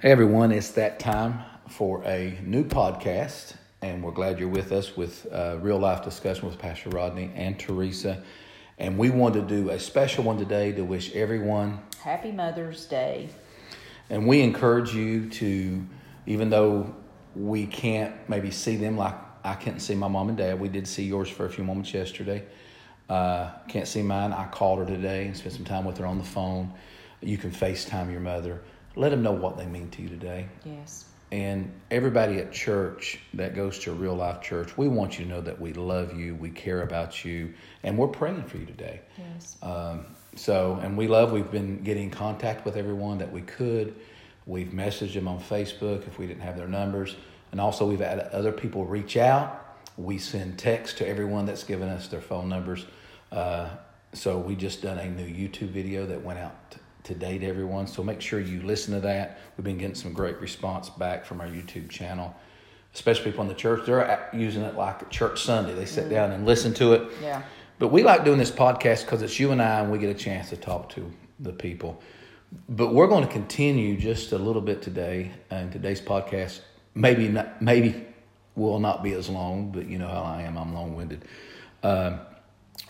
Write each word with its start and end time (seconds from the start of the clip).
Hey 0.00 0.12
everyone, 0.12 0.50
it's 0.50 0.70
that 0.70 0.98
time 0.98 1.40
for 1.68 2.02
a 2.04 2.38
new 2.42 2.64
podcast, 2.64 3.52
and 3.82 4.02
we're 4.02 4.12
glad 4.12 4.38
you're 4.38 4.48
with 4.48 4.72
us 4.72 4.96
with 4.96 5.26
uh, 5.30 5.58
real 5.60 5.78
life 5.78 6.02
discussion 6.02 6.48
with 6.48 6.58
Pastor 6.58 6.88
Rodney 6.88 7.30
and 7.34 7.58
Teresa. 7.58 8.22
And 8.78 8.96
we 8.96 9.10
want 9.10 9.34
to 9.34 9.42
do 9.42 9.68
a 9.68 9.78
special 9.78 10.24
one 10.24 10.38
today 10.38 10.72
to 10.72 10.84
wish 10.84 11.14
everyone 11.14 11.82
Happy 12.02 12.32
Mother's 12.32 12.86
Day. 12.86 13.28
And 14.08 14.26
we 14.26 14.40
encourage 14.40 14.94
you 14.94 15.28
to, 15.32 15.84
even 16.24 16.48
though 16.48 16.94
we 17.36 17.66
can't 17.66 18.14
maybe 18.26 18.50
see 18.50 18.76
them 18.76 18.96
like 18.96 19.16
I 19.44 19.54
can't 19.54 19.82
see 19.82 19.94
my 19.94 20.08
mom 20.08 20.30
and 20.30 20.38
dad, 20.38 20.58
we 20.58 20.70
did 20.70 20.88
see 20.88 21.04
yours 21.04 21.28
for 21.28 21.44
a 21.44 21.50
few 21.50 21.62
moments 21.62 21.92
yesterday. 21.92 22.46
Uh, 23.10 23.50
can't 23.68 23.86
see 23.86 24.00
mine. 24.00 24.32
I 24.32 24.46
called 24.46 24.78
her 24.78 24.86
today 24.86 25.26
and 25.26 25.36
spent 25.36 25.56
some 25.56 25.66
time 25.66 25.84
with 25.84 25.98
her 25.98 26.06
on 26.06 26.16
the 26.16 26.24
phone. 26.24 26.72
You 27.20 27.36
can 27.36 27.50
FaceTime 27.50 28.10
your 28.10 28.20
mother 28.20 28.62
let 29.00 29.08
them 29.08 29.22
know 29.22 29.32
what 29.32 29.56
they 29.56 29.64
mean 29.64 29.88
to 29.88 30.02
you 30.02 30.10
today. 30.10 30.46
Yes. 30.62 31.06
And 31.32 31.72
everybody 31.90 32.36
at 32.36 32.52
church 32.52 33.18
that 33.32 33.54
goes 33.54 33.78
to 33.80 33.92
real 33.92 34.14
life 34.14 34.42
church, 34.42 34.76
we 34.76 34.88
want 34.88 35.18
you 35.18 35.24
to 35.24 35.30
know 35.30 35.40
that 35.40 35.58
we 35.58 35.72
love 35.72 36.14
you, 36.14 36.34
we 36.34 36.50
care 36.50 36.82
about 36.82 37.24
you, 37.24 37.54
and 37.82 37.96
we're 37.96 38.08
praying 38.08 38.44
for 38.44 38.58
you 38.58 38.66
today. 38.66 39.00
Yes. 39.16 39.56
Um, 39.62 40.04
so, 40.36 40.78
and 40.82 40.98
we 40.98 41.08
love, 41.08 41.32
we've 41.32 41.50
been 41.50 41.82
getting 41.82 42.04
in 42.04 42.10
contact 42.10 42.66
with 42.66 42.76
everyone 42.76 43.16
that 43.18 43.32
we 43.32 43.40
could. 43.40 43.94
We've 44.46 44.68
messaged 44.68 45.14
them 45.14 45.28
on 45.28 45.40
Facebook 45.40 46.06
if 46.06 46.18
we 46.18 46.26
didn't 46.26 46.42
have 46.42 46.58
their 46.58 46.68
numbers. 46.68 47.16
And 47.52 47.60
also, 47.60 47.86
we've 47.86 48.00
had 48.00 48.18
other 48.18 48.52
people 48.52 48.84
reach 48.84 49.16
out. 49.16 49.78
We 49.96 50.18
send 50.18 50.58
text 50.58 50.98
to 50.98 51.08
everyone 51.08 51.46
that's 51.46 51.64
given 51.64 51.88
us 51.88 52.08
their 52.08 52.20
phone 52.20 52.50
numbers. 52.50 52.84
Uh, 53.32 53.70
so, 54.12 54.38
we 54.38 54.56
just 54.56 54.82
done 54.82 54.98
a 54.98 55.08
new 55.08 55.26
YouTube 55.26 55.70
video 55.70 56.04
that 56.06 56.22
went 56.22 56.38
out 56.38 56.76
to 57.04 57.14
date 57.14 57.42
everyone. 57.42 57.86
So 57.86 58.02
make 58.02 58.20
sure 58.20 58.40
you 58.40 58.62
listen 58.62 58.94
to 58.94 59.00
that. 59.00 59.40
We've 59.56 59.64
been 59.64 59.78
getting 59.78 59.94
some 59.94 60.12
great 60.12 60.40
response 60.40 60.90
back 60.90 61.24
from 61.24 61.40
our 61.40 61.46
YouTube 61.46 61.88
channel, 61.88 62.34
especially 62.94 63.26
people 63.26 63.42
in 63.42 63.48
the 63.48 63.54
church. 63.54 63.86
They're 63.86 64.28
using 64.32 64.62
it 64.62 64.76
like 64.76 65.02
a 65.02 65.06
church 65.06 65.42
Sunday. 65.42 65.74
They 65.74 65.86
sit 65.86 66.06
mm. 66.06 66.10
down 66.10 66.32
and 66.32 66.46
listen 66.46 66.74
to 66.74 66.94
it. 66.94 67.10
Yeah. 67.22 67.42
But 67.78 67.88
we 67.88 68.02
like 68.02 68.24
doing 68.24 68.38
this 68.38 68.50
podcast 68.50 69.04
because 69.04 69.22
it's 69.22 69.40
you 69.40 69.52
and 69.52 69.62
I, 69.62 69.80
and 69.80 69.90
we 69.90 69.98
get 69.98 70.10
a 70.10 70.18
chance 70.18 70.50
to 70.50 70.56
talk 70.56 70.90
to 70.90 71.10
the 71.38 71.52
people. 71.52 72.02
But 72.68 72.92
we're 72.92 73.06
going 73.06 73.26
to 73.26 73.32
continue 73.32 73.96
just 73.96 74.32
a 74.32 74.38
little 74.38 74.60
bit 74.60 74.82
today, 74.82 75.30
and 75.50 75.72
today's 75.72 76.00
podcast 76.00 76.60
maybe 76.94 77.28
not, 77.28 77.62
maybe 77.62 78.06
will 78.54 78.80
not 78.80 79.02
be 79.02 79.12
as 79.12 79.28
long, 79.28 79.70
but 79.72 79.86
you 79.86 79.98
know 79.98 80.08
how 80.08 80.22
I 80.22 80.42
am. 80.42 80.58
I'm 80.58 80.74
long 80.74 80.94
winded. 80.94 81.24
Um, 81.82 82.20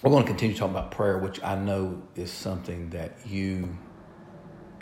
we're 0.02 0.10
going 0.10 0.24
to 0.24 0.28
continue 0.28 0.56
talking 0.56 0.74
about 0.74 0.90
prayer, 0.90 1.18
which 1.18 1.42
I 1.42 1.54
know 1.56 2.02
is 2.16 2.32
something 2.32 2.90
that 2.90 3.12
you 3.26 3.76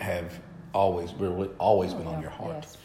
have 0.00 0.38
always 0.74 1.12
really 1.14 1.48
always 1.58 1.94
been 1.94 2.06
on 2.06 2.20
your 2.20 2.30
heart. 2.30 2.56
Yes. 2.62 2.76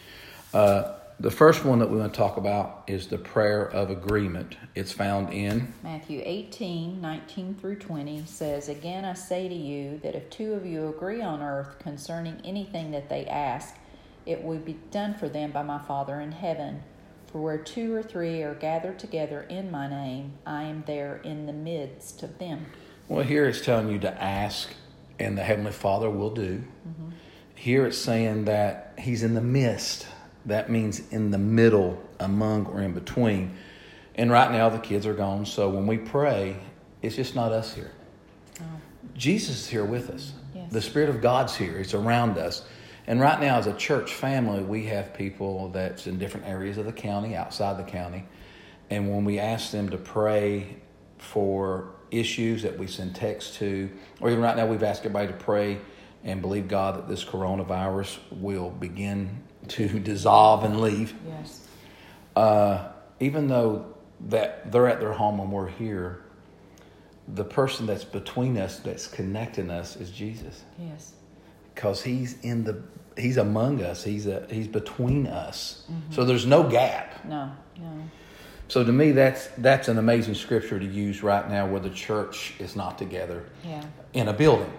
Uh, 0.53 0.99
the 1.19 1.31
first 1.31 1.63
one 1.63 1.79
that 1.79 1.89
we 1.89 1.99
want 1.99 2.13
to 2.13 2.17
talk 2.17 2.37
about 2.37 2.83
is 2.87 3.07
the 3.07 3.17
prayer 3.17 3.65
of 3.69 3.89
agreement. 3.89 4.57
It's 4.75 4.91
found 4.91 5.31
in 5.31 5.71
Matthew 5.83 6.21
18, 6.23 6.99
19 6.99 7.55
through 7.55 7.77
20 7.77 8.25
says, 8.25 8.67
Again 8.67 9.05
I 9.05 9.13
say 9.13 9.47
to 9.47 9.55
you 9.55 9.99
that 10.03 10.15
if 10.15 10.29
two 10.29 10.53
of 10.53 10.65
you 10.65 10.89
agree 10.89 11.21
on 11.21 11.41
earth 11.41 11.79
concerning 11.79 12.41
anything 12.43 12.91
that 12.91 13.09
they 13.09 13.25
ask, 13.25 13.75
it 14.25 14.43
will 14.43 14.57
be 14.57 14.79
done 14.91 15.13
for 15.13 15.29
them 15.29 15.51
by 15.51 15.63
my 15.63 15.79
Father 15.79 16.19
in 16.19 16.31
heaven. 16.31 16.83
For 17.27 17.41
where 17.41 17.57
two 17.57 17.93
or 17.93 18.03
three 18.03 18.41
are 18.43 18.55
gathered 18.55 18.99
together 18.99 19.45
in 19.49 19.71
my 19.71 19.87
name, 19.87 20.33
I 20.45 20.63
am 20.63 20.83
there 20.85 21.17
in 21.23 21.45
the 21.45 21.53
midst 21.53 22.23
of 22.23 22.37
them. 22.37 22.65
Well, 23.07 23.23
here 23.23 23.47
it's 23.47 23.61
telling 23.61 23.89
you 23.89 23.99
to 23.99 24.23
ask 24.23 24.69
and 25.19 25.37
the 25.37 25.43
Heavenly 25.43 25.71
Father 25.71 26.09
will 26.09 26.31
do. 26.31 26.63
Mm-hmm. 26.87 27.09
Here 27.55 27.85
it's 27.85 27.97
saying 27.97 28.45
that 28.45 28.95
He's 28.97 29.23
in 29.23 29.33
the 29.33 29.41
midst. 29.41 30.07
That 30.45 30.69
means 30.69 31.01
in 31.11 31.31
the 31.31 31.37
middle, 31.37 32.01
among, 32.19 32.65
or 32.67 32.81
in 32.81 32.93
between. 32.93 33.55
And 34.15 34.29
right 34.29 34.51
now 34.51 34.69
the 34.69 34.79
kids 34.79 35.05
are 35.05 35.13
gone, 35.13 35.45
so 35.45 35.69
when 35.69 35.87
we 35.87 35.97
pray, 35.97 36.57
it's 37.01 37.15
just 37.15 37.35
not 37.35 37.51
us 37.51 37.73
here. 37.73 37.91
Oh. 38.59 38.63
Jesus 39.15 39.61
is 39.61 39.67
here 39.67 39.85
with 39.85 40.09
us. 40.09 40.33
Yes. 40.53 40.71
The 40.71 40.81
Spirit 40.81 41.09
of 41.09 41.21
God's 41.21 41.55
here. 41.55 41.77
It's 41.77 41.93
around 41.93 42.37
us. 42.37 42.65
And 43.07 43.19
right 43.19 43.39
now, 43.39 43.57
as 43.57 43.67
a 43.67 43.73
church 43.73 44.13
family, 44.13 44.63
we 44.63 44.85
have 44.85 45.13
people 45.13 45.69
that's 45.69 46.07
in 46.07 46.17
different 46.17 46.47
areas 46.47 46.77
of 46.77 46.85
the 46.85 46.93
county, 46.93 47.35
outside 47.35 47.77
the 47.77 47.89
county. 47.89 48.25
And 48.89 49.09
when 49.09 49.25
we 49.25 49.39
ask 49.39 49.71
them 49.71 49.89
to 49.89 49.97
pray 49.97 50.77
for 51.17 51.92
issues 52.19 52.63
that 52.63 52.77
we 52.77 52.87
send 52.87 53.15
text 53.15 53.55
to, 53.55 53.89
or 54.21 54.29
even 54.29 54.41
right 54.41 54.55
now 54.55 54.65
we've 54.65 54.83
asked 54.83 55.01
everybody 55.01 55.27
to 55.27 55.33
pray 55.33 55.79
and 56.23 56.41
believe 56.41 56.67
God 56.67 56.95
that 56.95 57.07
this 57.07 57.23
coronavirus 57.23 58.17
will 58.31 58.69
begin 58.69 59.41
to 59.69 59.87
dissolve 59.99 60.63
and 60.63 60.79
leave. 60.81 61.13
Yes. 61.27 61.67
Uh, 62.35 62.89
even 63.19 63.47
though 63.47 63.85
that 64.29 64.71
they're 64.71 64.87
at 64.87 64.99
their 64.99 65.13
home 65.13 65.39
and 65.39 65.51
we're 65.51 65.67
here, 65.67 66.21
the 67.27 67.43
person 67.43 67.85
that's 67.85 68.03
between 68.03 68.57
us, 68.57 68.79
that's 68.79 69.07
connecting 69.07 69.69
us, 69.69 69.95
is 69.95 70.11
Jesus. 70.11 70.63
Yes. 70.79 71.13
Because 71.73 72.03
he's 72.03 72.39
in 72.41 72.63
the 72.63 72.83
he's 73.17 73.37
among 73.37 73.81
us. 73.83 74.03
He's 74.03 74.27
a 74.27 74.45
he's 74.49 74.67
between 74.67 75.27
us. 75.27 75.85
Mm-hmm. 75.91 76.13
So 76.13 76.25
there's 76.25 76.45
no 76.45 76.63
gap. 76.63 77.23
No. 77.25 77.51
No. 77.79 78.09
So 78.73 78.83
to 78.83 78.91
me, 78.91 79.11
that's 79.11 79.49
that's 79.59 79.87
an 79.87 79.99
amazing 79.99 80.33
scripture 80.33 80.79
to 80.79 80.85
use 80.85 81.21
right 81.21 81.47
now, 81.47 81.67
where 81.67 81.79
the 81.79 81.91
church 81.91 82.55
is 82.57 82.75
not 82.75 82.97
together 82.97 83.43
yeah. 83.63 83.85
in 84.13 84.29
a 84.29 84.33
building. 84.33 84.73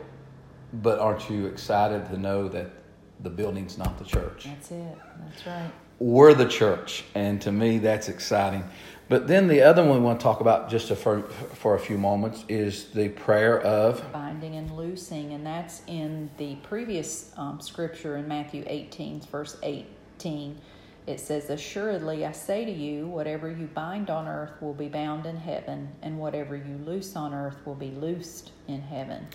But 0.72 0.98
aren't 0.98 1.30
you 1.30 1.46
excited 1.46 2.04
to 2.06 2.18
know 2.18 2.48
that 2.48 2.72
the 3.20 3.30
building's 3.30 3.78
not 3.78 3.96
the 4.00 4.04
church? 4.04 4.46
That's 4.46 4.72
it. 4.72 4.98
That's 5.20 5.46
right. 5.46 5.70
We're 6.00 6.34
the 6.34 6.48
church, 6.48 7.04
and 7.14 7.40
to 7.42 7.52
me, 7.52 7.78
that's 7.78 8.08
exciting. 8.08 8.64
But 9.08 9.28
then 9.28 9.46
the 9.46 9.62
other 9.62 9.84
one 9.84 10.00
we 10.00 10.04
want 10.04 10.18
to 10.18 10.24
talk 10.24 10.40
about 10.40 10.68
just 10.68 10.92
for 10.96 11.22
for 11.62 11.76
a 11.76 11.78
few 11.78 11.96
moments 11.96 12.44
is 12.48 12.86
the 12.86 13.10
prayer 13.10 13.60
of 13.60 14.12
binding 14.12 14.56
and 14.56 14.76
loosing, 14.76 15.34
and 15.34 15.46
that's 15.46 15.82
in 15.86 16.30
the 16.38 16.56
previous 16.64 17.32
um, 17.36 17.60
scripture 17.60 18.16
in 18.16 18.26
Matthew 18.26 18.64
18, 18.66 19.20
verse 19.20 19.56
18 19.62 20.58
it 21.06 21.20
says, 21.20 21.50
Assuredly 21.50 22.24
I 22.24 22.32
say 22.32 22.64
to 22.64 22.70
you, 22.70 23.06
whatever 23.06 23.50
you 23.50 23.66
bind 23.66 24.08
on 24.08 24.26
earth 24.26 24.52
will 24.60 24.74
be 24.74 24.88
bound 24.88 25.26
in 25.26 25.36
heaven, 25.36 25.88
and 26.02 26.18
whatever 26.18 26.56
you 26.56 26.80
loose 26.86 27.14
on 27.16 27.34
earth 27.34 27.56
will 27.66 27.74
be 27.74 27.90
loosed 27.90 28.52
in 28.68 28.80
heaven. 28.80 29.26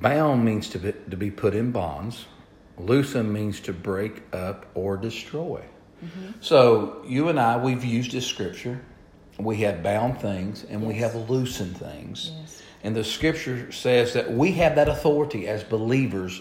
Bound 0.00 0.44
means 0.44 0.68
to 0.70 0.78
be, 0.78 0.92
to 1.10 1.16
be 1.16 1.30
put 1.30 1.54
in 1.54 1.72
bonds, 1.72 2.26
loosen 2.78 3.30
means 3.30 3.60
to 3.60 3.72
break 3.72 4.22
up 4.32 4.66
or 4.74 4.96
destroy. 4.96 5.62
Mm-hmm. 6.02 6.32
So 6.40 7.02
you 7.06 7.28
and 7.28 7.38
I, 7.38 7.62
we've 7.62 7.84
used 7.84 8.12
this 8.12 8.26
scripture. 8.26 8.80
We 9.38 9.56
have 9.58 9.82
bound 9.82 10.20
things 10.20 10.64
and 10.64 10.80
yes. 10.80 10.88
we 10.88 10.94
have 10.94 11.28
loosened 11.28 11.76
things. 11.76 12.32
Yes. 12.34 12.62
And 12.82 12.96
the 12.96 13.04
scripture 13.04 13.70
says 13.72 14.14
that 14.14 14.30
we 14.30 14.52
have 14.52 14.74
that 14.76 14.88
authority 14.88 15.48
as 15.48 15.62
believers 15.64 16.40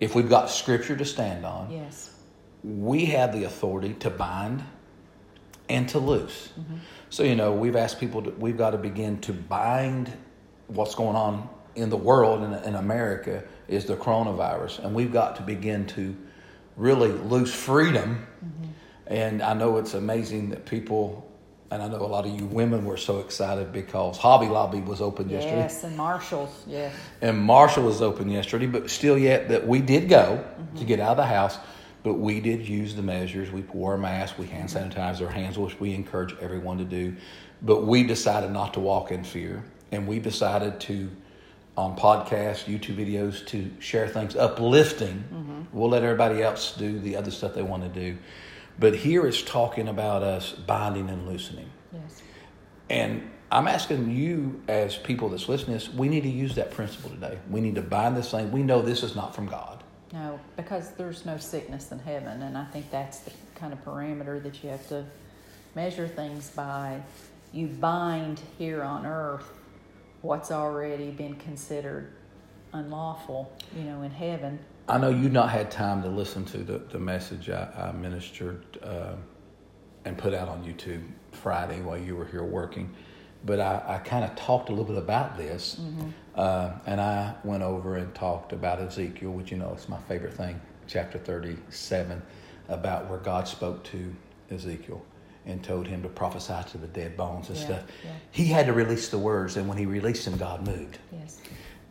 if 0.00 0.14
we've 0.14 0.28
got 0.28 0.50
scripture 0.50 0.96
to 0.96 1.04
stand 1.04 1.46
on. 1.46 1.70
Yes 1.70 2.17
we 2.62 3.06
have 3.06 3.32
the 3.32 3.44
authority 3.44 3.94
to 3.94 4.10
bind 4.10 4.64
and 5.68 5.88
to 5.90 5.98
loose. 5.98 6.52
Mm-hmm. 6.58 6.76
So, 7.10 7.22
you 7.22 7.34
know, 7.34 7.52
we've 7.52 7.76
asked 7.76 8.00
people 8.00 8.22
to, 8.22 8.30
we've 8.30 8.56
got 8.56 8.70
to 8.70 8.78
begin 8.78 9.20
to 9.22 9.32
bind 9.32 10.12
what's 10.66 10.94
going 10.94 11.16
on 11.16 11.48
in 11.74 11.90
the 11.90 11.96
world 11.96 12.42
in, 12.42 12.52
in 12.64 12.74
America 12.74 13.44
is 13.68 13.84
the 13.84 13.96
coronavirus. 13.96 14.84
And 14.84 14.94
we've 14.94 15.12
got 15.12 15.36
to 15.36 15.42
begin 15.42 15.86
to 15.88 16.16
really 16.76 17.12
lose 17.12 17.52
freedom. 17.54 18.26
Mm-hmm. 18.44 18.70
And 19.06 19.42
I 19.42 19.54
know 19.54 19.78
it's 19.78 19.94
amazing 19.94 20.50
that 20.50 20.66
people 20.66 21.28
and 21.70 21.82
I 21.82 21.88
know 21.88 21.96
a 21.96 22.06
lot 22.06 22.24
of 22.24 22.38
you 22.38 22.46
women 22.46 22.84
were 22.84 22.96
so 22.96 23.20
excited 23.20 23.72
because 23.72 24.16
Hobby 24.16 24.46
Lobby 24.46 24.80
was 24.80 25.00
open 25.00 25.28
yes, 25.28 25.42
yesterday. 25.42 25.62
Yes, 25.62 25.84
and 25.84 25.96
Marshall's, 25.96 26.64
yeah. 26.66 26.90
And 27.20 27.38
Marshall 27.38 27.84
was 27.84 28.00
open 28.00 28.30
yesterday, 28.30 28.66
but 28.66 28.88
still 28.88 29.18
yet 29.18 29.48
that 29.48 29.66
we 29.66 29.80
did 29.80 30.08
go 30.08 30.42
mm-hmm. 30.42 30.78
to 30.78 30.84
get 30.84 30.98
out 30.98 31.10
of 31.10 31.16
the 31.18 31.26
house. 31.26 31.58
But 32.02 32.14
we 32.14 32.40
did 32.40 32.66
use 32.66 32.94
the 32.94 33.02
measures. 33.02 33.50
We 33.50 33.62
wore 33.62 33.94
a 33.94 33.98
mask, 33.98 34.38
we 34.38 34.46
hand 34.46 34.68
sanitized 34.68 35.20
our 35.20 35.32
hands, 35.32 35.58
which 35.58 35.78
we 35.80 35.94
encourage 35.94 36.36
everyone 36.40 36.78
to 36.78 36.84
do. 36.84 37.16
But 37.60 37.86
we 37.86 38.04
decided 38.04 38.50
not 38.50 38.74
to 38.74 38.80
walk 38.80 39.10
in 39.10 39.24
fear. 39.24 39.64
And 39.90 40.06
we 40.06 40.18
decided 40.18 40.80
to, 40.80 41.10
on 41.76 41.96
podcasts, 41.96 42.64
YouTube 42.64 42.96
videos, 42.96 43.44
to 43.48 43.70
share 43.80 44.06
things 44.06 44.36
uplifting. 44.36 45.24
Mm-hmm. 45.32 45.62
We'll 45.72 45.90
let 45.90 46.02
everybody 46.02 46.42
else 46.42 46.74
do 46.76 46.98
the 46.98 47.16
other 47.16 47.30
stuff 47.30 47.54
they 47.54 47.62
want 47.62 47.82
to 47.82 47.88
do. 47.88 48.18
But 48.78 48.94
here 48.94 49.26
it's 49.26 49.42
talking 49.42 49.88
about 49.88 50.22
us 50.22 50.52
binding 50.52 51.08
and 51.08 51.26
loosening. 51.26 51.70
Yes. 51.92 52.22
And 52.90 53.30
I'm 53.50 53.66
asking 53.66 54.10
you, 54.14 54.62
as 54.68 54.96
people 54.96 55.30
that's 55.30 55.48
listening, 55.48 55.74
this, 55.74 55.88
we 55.92 56.08
need 56.08 56.22
to 56.22 56.28
use 56.28 56.54
that 56.56 56.70
principle 56.70 57.10
today. 57.10 57.38
We 57.50 57.60
need 57.60 57.74
to 57.76 57.82
bind 57.82 58.16
this 58.16 58.30
thing. 58.30 58.52
We 58.52 58.62
know 58.62 58.82
this 58.82 59.02
is 59.02 59.16
not 59.16 59.34
from 59.34 59.46
God. 59.46 59.77
No, 60.12 60.40
because 60.56 60.92
there's 60.92 61.26
no 61.26 61.36
sickness 61.36 61.92
in 61.92 61.98
heaven, 61.98 62.42
and 62.42 62.56
I 62.56 62.64
think 62.66 62.90
that's 62.90 63.20
the 63.20 63.32
kind 63.54 63.72
of 63.72 63.84
parameter 63.84 64.42
that 64.42 64.62
you 64.62 64.70
have 64.70 64.88
to 64.88 65.04
measure 65.74 66.08
things 66.08 66.50
by. 66.50 67.00
You 67.52 67.66
bind 67.66 68.40
here 68.58 68.82
on 68.82 69.06
earth 69.06 69.44
what's 70.22 70.50
already 70.50 71.10
been 71.10 71.34
considered 71.36 72.12
unlawful, 72.72 73.52
you 73.76 73.84
know, 73.84 74.02
in 74.02 74.10
heaven. 74.10 74.58
I 74.88 74.98
know 74.98 75.10
you've 75.10 75.32
not 75.32 75.50
had 75.50 75.70
time 75.70 76.02
to 76.02 76.08
listen 76.08 76.44
to 76.46 76.58
the, 76.58 76.78
the 76.78 76.98
message 76.98 77.50
I, 77.50 77.68
I 77.76 77.92
ministered 77.92 78.78
uh, 78.82 79.14
and 80.04 80.16
put 80.16 80.32
out 80.32 80.48
on 80.48 80.64
YouTube 80.64 81.02
Friday 81.32 81.80
while 81.82 81.98
you 81.98 82.16
were 82.16 82.24
here 82.24 82.44
working, 82.44 82.94
but 83.44 83.60
I, 83.60 83.82
I 83.86 83.98
kind 83.98 84.24
of 84.24 84.34
talked 84.36 84.70
a 84.70 84.72
little 84.72 84.86
bit 84.86 84.96
about 84.96 85.36
this, 85.36 85.76
Mm-hmm. 85.80 86.08
Uh, 86.38 86.70
and 86.86 87.00
I 87.00 87.34
went 87.42 87.62
over 87.64 87.96
and 87.96 88.14
talked 88.14 88.52
about 88.52 88.80
Ezekiel, 88.80 89.32
which 89.32 89.50
you 89.50 89.56
know 89.58 89.74
is 89.74 89.88
my 89.88 89.98
favorite 90.08 90.34
thing, 90.34 90.60
chapter 90.86 91.18
37, 91.18 92.22
about 92.68 93.08
where 93.10 93.18
God 93.18 93.48
spoke 93.48 93.82
to 93.84 94.14
Ezekiel 94.50 95.02
and 95.46 95.62
told 95.64 95.86
him 95.86 96.00
to 96.02 96.08
prophesy 96.08 96.54
to 96.70 96.78
the 96.78 96.86
dead 96.86 97.16
bones 97.16 97.48
and 97.48 97.58
Yeah, 97.58 97.64
stuff. 97.64 97.82
yeah. 98.04 98.10
He 98.30 98.46
had 98.46 98.66
to 98.66 98.72
release 98.72 99.08
the 99.08 99.18
words, 99.18 99.56
and 99.56 99.68
when 99.68 99.78
he 99.78 99.86
released 99.86 100.24
them, 100.26 100.36
God 100.36 100.64
moved. 100.66 100.98
Yes. 101.12 101.40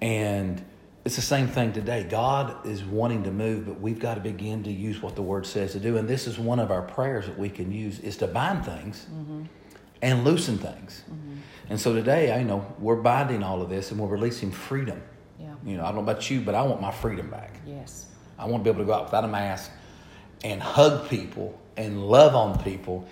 And 0.02 0.64
it's 1.04 1.16
the 1.18 1.22
same 1.22 1.48
thing 1.48 1.74
today. 1.74 2.06
God 2.10 2.66
is 2.66 2.84
wanting 2.86 3.24
to 3.24 3.32
move, 3.32 3.66
but 3.66 3.82
we've 3.82 4.00
got 4.00 4.14
to 4.16 4.22
begin 4.22 4.64
to 4.64 4.72
use 4.72 5.02
what 5.02 5.16
the 5.16 5.22
Word 5.22 5.46
says 5.46 5.74
to 5.74 5.80
do. 5.80 5.98
And 5.98 6.08
this 6.08 6.26
is 6.28 6.40
one 6.40 6.60
of 6.60 6.72
our 6.72 6.84
prayers 6.84 7.26
that 7.26 7.38
we 7.38 7.50
can 7.50 7.72
use 7.72 8.00
is 8.00 8.16
to 8.18 8.28
bind 8.28 8.64
things 8.66 9.08
and 10.02 10.24
loosen 10.24 10.58
things. 10.58 11.04
And 11.70 11.80
so 11.80 11.94
today, 11.94 12.34
I 12.34 12.44
know 12.44 12.66
we're 12.80 12.96
binding 12.96 13.44
all 13.44 13.62
of 13.62 13.70
this 13.70 13.92
and 13.92 14.00
we're 14.00 14.08
releasing 14.08 14.52
freedom. 14.52 15.02
Yeah. 15.40 15.54
You 15.66 15.78
know, 15.78 15.84
I 15.84 15.88
don't 15.88 15.96
know 15.96 16.12
about 16.12 16.30
you, 16.30 16.42
but 16.42 16.56
I 16.56 16.62
want 16.64 16.82
my 16.82 16.92
freedom 16.92 17.30
back. 17.30 17.60
Yes. 17.66 18.06
I 18.40 18.46
want 18.46 18.64
to 18.64 18.72
be 18.72 18.74
able 18.74 18.84
to 18.84 18.88
go 18.88 18.94
out 18.94 19.06
without 19.06 19.24
a 19.24 19.28
mask 19.28 19.72
and 20.44 20.62
hug 20.62 21.10
people 21.10 21.60
and 21.76 22.08
love 22.08 22.36
on 22.36 22.64
people. 22.64 23.08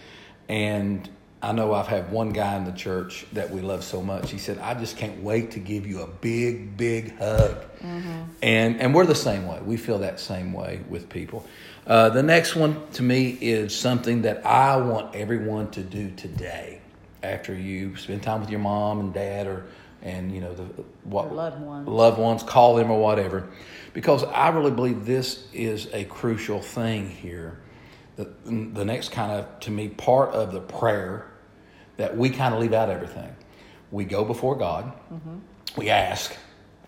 And 0.48 1.10
I 1.42 1.52
know 1.52 1.74
I've 1.74 1.88
had 1.88 2.12
one 2.12 2.30
guy 2.30 2.56
in 2.56 2.64
the 2.64 2.72
church 2.72 3.26
that 3.34 3.52
we 3.52 3.62
love 3.62 3.84
so 3.84 4.02
much. 4.02 4.32
He 4.32 4.38
said, 4.38 4.58
"I 4.58 4.74
just 4.74 4.98
can't 4.98 5.22
wait 5.22 5.52
to 5.52 5.60
give 5.60 5.86
you 5.86 6.02
a 6.02 6.08
big, 6.08 6.76
big 6.78 7.18
hug." 7.20 7.58
And 8.42 8.82
and 8.82 8.96
we're 8.96 9.06
the 9.06 9.16
same 9.16 9.48
way. 9.48 9.60
We 9.64 9.78
feel 9.78 10.00
that 10.00 10.20
same 10.20 10.54
way 10.54 10.82
with 10.90 11.10
people. 11.10 11.46
Uh, 11.86 12.10
the 12.10 12.24
next 12.24 12.56
one 12.56 12.82
to 12.94 13.04
me 13.04 13.30
is 13.30 13.76
something 13.76 14.24
that 14.24 14.46
I 14.46 14.78
want 14.78 15.16
everyone 15.16 15.70
to 15.72 15.84
do 15.84 16.10
today. 16.12 16.82
After 17.26 17.54
you 17.54 17.96
spend 17.98 18.24
time 18.24 18.40
with 18.40 18.50
your 18.50 18.60
mom 18.60 19.00
and 19.00 19.14
dad, 19.14 19.48
or 19.48 19.66
and 20.02 20.32
you 20.32 20.40
know 20.40 20.54
the 20.54 20.64
what 21.04 21.34
loved 21.34 21.60
ones. 21.60 21.88
loved 21.88 22.20
ones, 22.20 22.44
call 22.44 22.76
them 22.76 22.92
or 22.92 23.02
whatever, 23.02 23.50
because 23.94 24.24
I 24.24 24.50
really 24.50 24.72
believe 24.72 25.06
this 25.06 25.48
is 25.52 25.88
a 25.92 26.06
crucial 26.06 26.62
thing 26.62 27.10
here. 27.10 27.60
The, 28.16 28.30
the 28.46 28.86
next 28.86 29.12
kind 29.12 29.32
of, 29.32 29.60
to 29.62 29.72
me, 29.72 29.90
part 29.90 30.34
of 30.34 30.54
the 30.54 30.62
prayer 30.62 31.26
that 31.98 32.16
we 32.16 32.30
kind 32.30 32.54
of 32.54 32.62
leave 32.62 32.72
out 32.72 32.90
everything. 32.90 33.36
We 33.92 34.06
go 34.06 34.24
before 34.24 34.56
God, 34.56 34.94
mm-hmm. 35.12 35.40
we 35.76 35.90
ask. 35.90 36.34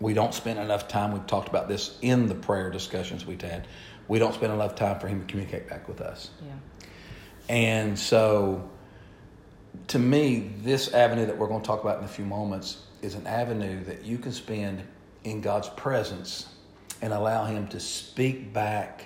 We 0.00 0.14
don't 0.14 0.32
spend 0.32 0.60
enough 0.60 0.86
time, 0.86 1.12
we've 1.12 1.26
talked 1.26 1.48
about 1.48 1.68
this 1.68 1.98
in 2.02 2.28
the 2.28 2.34
prayer 2.34 2.70
discussions 2.70 3.26
we've 3.26 3.42
had. 3.42 3.66
We 4.06 4.18
don't 4.18 4.32
spend 4.32 4.52
enough 4.52 4.76
time 4.76 5.00
for 5.00 5.08
Him 5.08 5.20
to 5.20 5.26
communicate 5.26 5.68
back 5.68 5.88
with 5.88 6.00
us. 6.00 6.30
Yeah. 6.40 6.52
And 7.48 7.98
so, 7.98 8.70
to 9.88 9.98
me, 9.98 10.50
this 10.62 10.92
avenue 10.92 11.26
that 11.26 11.36
we're 11.36 11.46
going 11.46 11.62
to 11.62 11.66
talk 11.66 11.82
about 11.82 11.98
in 11.98 12.04
a 12.04 12.08
few 12.08 12.24
moments 12.24 12.82
is 13.02 13.14
an 13.14 13.26
avenue 13.26 13.84
that 13.84 14.04
you 14.04 14.18
can 14.18 14.32
spend 14.32 14.82
in 15.24 15.40
God's 15.40 15.68
presence 15.70 16.54
and 17.00 17.12
allow 17.12 17.44
Him 17.44 17.68
to 17.68 17.80
speak 17.80 18.52
back 18.52 19.04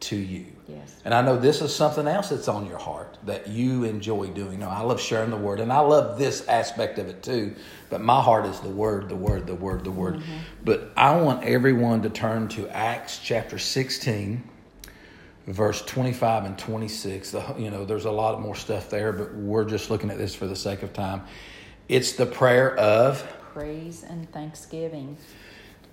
to 0.00 0.16
you. 0.16 0.46
Yes. 0.68 1.00
And 1.04 1.14
I 1.14 1.22
know 1.22 1.36
this 1.36 1.60
is 1.60 1.74
something 1.74 2.06
else 2.06 2.28
that's 2.28 2.46
on 2.46 2.66
your 2.66 2.78
heart 2.78 3.18
that 3.24 3.48
you 3.48 3.84
enjoy 3.84 4.28
doing. 4.28 4.60
Now, 4.60 4.70
I 4.70 4.80
love 4.82 5.00
sharing 5.00 5.30
the 5.30 5.36
word, 5.36 5.60
and 5.60 5.72
I 5.72 5.80
love 5.80 6.18
this 6.18 6.46
aspect 6.46 6.98
of 6.98 7.08
it 7.08 7.22
too. 7.22 7.56
But 7.90 8.00
my 8.00 8.20
heart 8.20 8.46
is 8.46 8.60
the 8.60 8.68
word, 8.68 9.08
the 9.08 9.16
word, 9.16 9.46
the 9.46 9.54
word, 9.54 9.84
the 9.84 9.90
word. 9.90 10.16
Mm-hmm. 10.16 10.36
But 10.64 10.92
I 10.96 11.16
want 11.20 11.44
everyone 11.44 12.02
to 12.02 12.10
turn 12.10 12.48
to 12.48 12.68
Acts 12.68 13.18
chapter 13.18 13.58
16, 13.58 14.48
verse 15.52 15.82
25 15.82 16.44
and 16.44 16.58
26. 16.58 17.30
The, 17.30 17.54
you 17.58 17.70
know, 17.70 17.84
there's 17.84 18.04
a 18.04 18.10
lot 18.10 18.40
more 18.40 18.54
stuff 18.54 18.90
there, 18.90 19.12
but 19.12 19.34
we're 19.34 19.64
just 19.64 19.90
looking 19.90 20.10
at 20.10 20.18
this 20.18 20.34
for 20.34 20.46
the 20.46 20.56
sake 20.56 20.82
of 20.82 20.92
time. 20.92 21.22
It's 21.88 22.12
the 22.12 22.26
prayer 22.26 22.76
of. 22.76 23.26
Praise 23.52 24.04
and 24.04 24.30
thanksgiving. 24.30 25.16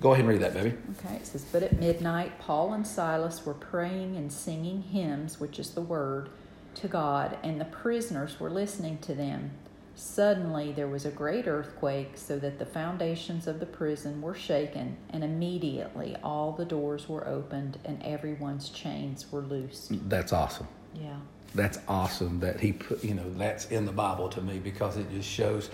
Go 0.01 0.11
ahead 0.11 0.25
and 0.25 0.29
read 0.29 0.41
that, 0.41 0.53
baby. 0.53 0.75
Okay, 0.99 1.15
it 1.15 1.25
says, 1.25 1.45
But 1.45 1.63
at 1.63 1.79
midnight, 1.79 2.37
Paul 2.37 2.73
and 2.73 2.85
Silas 2.85 3.45
were 3.45 3.53
praying 3.53 4.17
and 4.17 4.31
singing 4.31 4.81
hymns, 4.81 5.39
which 5.39 5.57
is 5.57 5.71
the 5.71 5.81
word, 5.81 6.29
to 6.75 6.87
God, 6.89 7.37
and 7.43 7.59
the 7.61 7.65
prisoners 7.65 8.39
were 8.39 8.49
listening 8.49 8.97
to 8.99 9.15
them. 9.15 9.51
Suddenly 9.95 10.73
there 10.73 10.87
was 10.87 11.05
a 11.05 11.11
great 11.11 11.47
earthquake, 11.47 12.17
so 12.17 12.37
that 12.39 12.59
the 12.59 12.65
foundations 12.65 13.47
of 13.47 13.61
the 13.61 13.65
prison 13.65 14.21
were 14.21 14.35
shaken, 14.35 14.97
and 15.09 15.23
immediately 15.23 16.17
all 16.21 16.51
the 16.51 16.65
doors 16.65 17.07
were 17.07 17.25
opened, 17.27 17.79
and 17.85 18.03
everyone's 18.03 18.69
chains 18.69 19.31
were 19.31 19.41
loosed. 19.41 19.91
That's 20.09 20.33
awesome. 20.33 20.67
Yeah. 20.93 21.17
that's 21.53 21.79
awesome 21.87 22.39
that 22.39 22.59
he 22.59 22.71
put 22.73 23.03
you 23.03 23.13
know 23.13 23.29
that's 23.33 23.65
in 23.65 23.85
the 23.85 23.91
bible 23.91 24.29
to 24.29 24.41
me 24.41 24.59
because 24.59 24.97
it 24.97 25.09
just 25.11 25.27
shows 25.27 25.69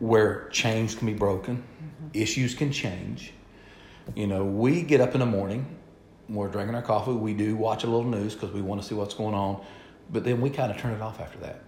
where 0.00 0.48
chains 0.48 0.94
can 0.94 1.06
be 1.06 1.14
broken 1.14 1.56
mm-hmm. 1.58 2.08
issues 2.12 2.54
can 2.54 2.72
change 2.72 3.32
you 4.16 4.26
know 4.26 4.44
we 4.44 4.82
get 4.82 5.00
up 5.00 5.14
in 5.14 5.20
the 5.20 5.26
morning 5.26 5.66
we're 6.28 6.48
drinking 6.48 6.74
our 6.74 6.82
coffee 6.82 7.12
we 7.12 7.32
do 7.32 7.54
watch 7.56 7.84
a 7.84 7.86
little 7.86 8.10
news 8.10 8.34
because 8.34 8.50
we 8.50 8.60
want 8.60 8.80
to 8.80 8.86
see 8.86 8.94
what's 8.94 9.14
going 9.14 9.34
on 9.34 9.64
but 10.10 10.24
then 10.24 10.40
we 10.40 10.50
kind 10.50 10.70
of 10.70 10.78
turn 10.78 10.92
it 10.92 11.00
off 11.00 11.20
after 11.20 11.38
that 11.38 11.62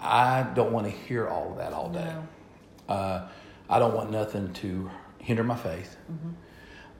i 0.00 0.42
don't 0.54 0.72
want 0.72 0.86
to 0.86 0.92
hear 0.92 1.28
all 1.28 1.52
of 1.52 1.58
that 1.58 1.72
all 1.72 1.88
day 1.90 2.12
No. 2.88 2.94
uh, 2.94 3.28
i 3.68 3.78
don't 3.78 3.94
want 3.94 4.10
nothing 4.10 4.52
to 4.54 4.90
hinder 5.18 5.44
my 5.44 5.56
faith 5.56 5.96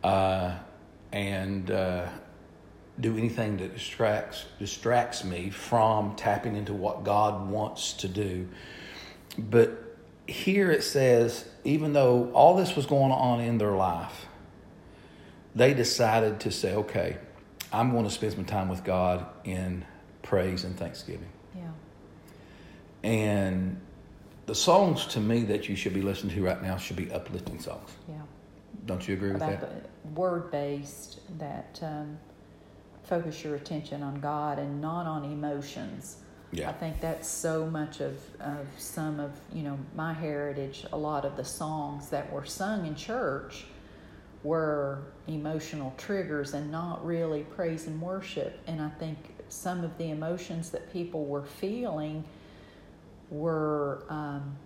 uh, 0.04 0.54
and 1.12 1.70
uh, 1.70 2.06
do 2.98 3.16
anything 3.16 3.56
that 3.58 3.74
distracts 3.74 4.44
distracts 4.58 5.24
me 5.24 5.50
from 5.50 6.14
tapping 6.16 6.56
into 6.56 6.72
what 6.72 7.02
God 7.04 7.50
wants 7.50 7.94
to 7.94 8.08
do. 8.08 8.48
But 9.38 9.82
here 10.26 10.70
it 10.70 10.82
says, 10.84 11.48
even 11.64 11.92
though 11.92 12.30
all 12.32 12.56
this 12.56 12.76
was 12.76 12.86
going 12.86 13.10
on 13.12 13.40
in 13.40 13.58
their 13.58 13.72
life, 13.72 14.26
they 15.54 15.74
decided 15.74 16.40
to 16.40 16.50
say, 16.50 16.74
"Okay, 16.74 17.16
I'm 17.72 17.90
going 17.90 18.04
to 18.04 18.10
spend 18.10 18.32
some 18.34 18.44
time 18.44 18.68
with 18.68 18.84
God 18.84 19.26
in 19.44 19.84
praise 20.22 20.64
and 20.64 20.76
thanksgiving." 20.78 21.30
Yeah. 21.56 21.62
And 23.02 23.80
the 24.46 24.54
songs 24.54 25.06
to 25.06 25.20
me 25.20 25.44
that 25.44 25.68
you 25.68 25.76
should 25.76 25.94
be 25.94 26.02
listening 26.02 26.34
to 26.34 26.42
right 26.42 26.62
now 26.62 26.76
should 26.76 26.96
be 26.96 27.10
uplifting 27.12 27.60
songs. 27.60 27.90
Yeah. 28.08 28.16
Don't 28.86 29.06
you 29.06 29.14
agree 29.14 29.32
with 29.32 29.42
about 29.42 29.60
that? 29.60 29.84
the 29.84 30.10
word 30.10 30.50
based 30.50 31.20
that 31.38 31.78
um, 31.82 32.18
focus 33.04 33.44
your 33.44 33.54
attention 33.56 34.02
on 34.02 34.20
God 34.20 34.58
and 34.58 34.80
not 34.80 35.06
on 35.06 35.24
emotions. 35.24 36.16
Yeah. 36.52 36.68
I 36.68 36.72
think 36.72 37.00
that's 37.00 37.28
so 37.28 37.66
much 37.66 38.00
of, 38.00 38.18
of 38.40 38.66
some 38.76 39.20
of 39.20 39.30
you 39.52 39.62
know 39.62 39.78
my 39.94 40.12
heritage. 40.12 40.84
A 40.92 40.96
lot 40.96 41.24
of 41.24 41.36
the 41.36 41.44
songs 41.44 42.08
that 42.08 42.32
were 42.32 42.44
sung 42.44 42.86
in 42.86 42.96
church 42.96 43.66
were 44.42 45.02
emotional 45.28 45.94
triggers 45.96 46.54
and 46.54 46.70
not 46.72 47.04
really 47.06 47.42
praise 47.42 47.86
and 47.86 48.00
worship. 48.00 48.58
And 48.66 48.80
I 48.80 48.88
think 48.88 49.18
some 49.48 49.84
of 49.84 49.96
the 49.98 50.10
emotions 50.10 50.70
that 50.70 50.92
people 50.92 51.26
were 51.26 51.44
feeling 51.44 52.24
were 53.30 54.04
um, 54.08 54.56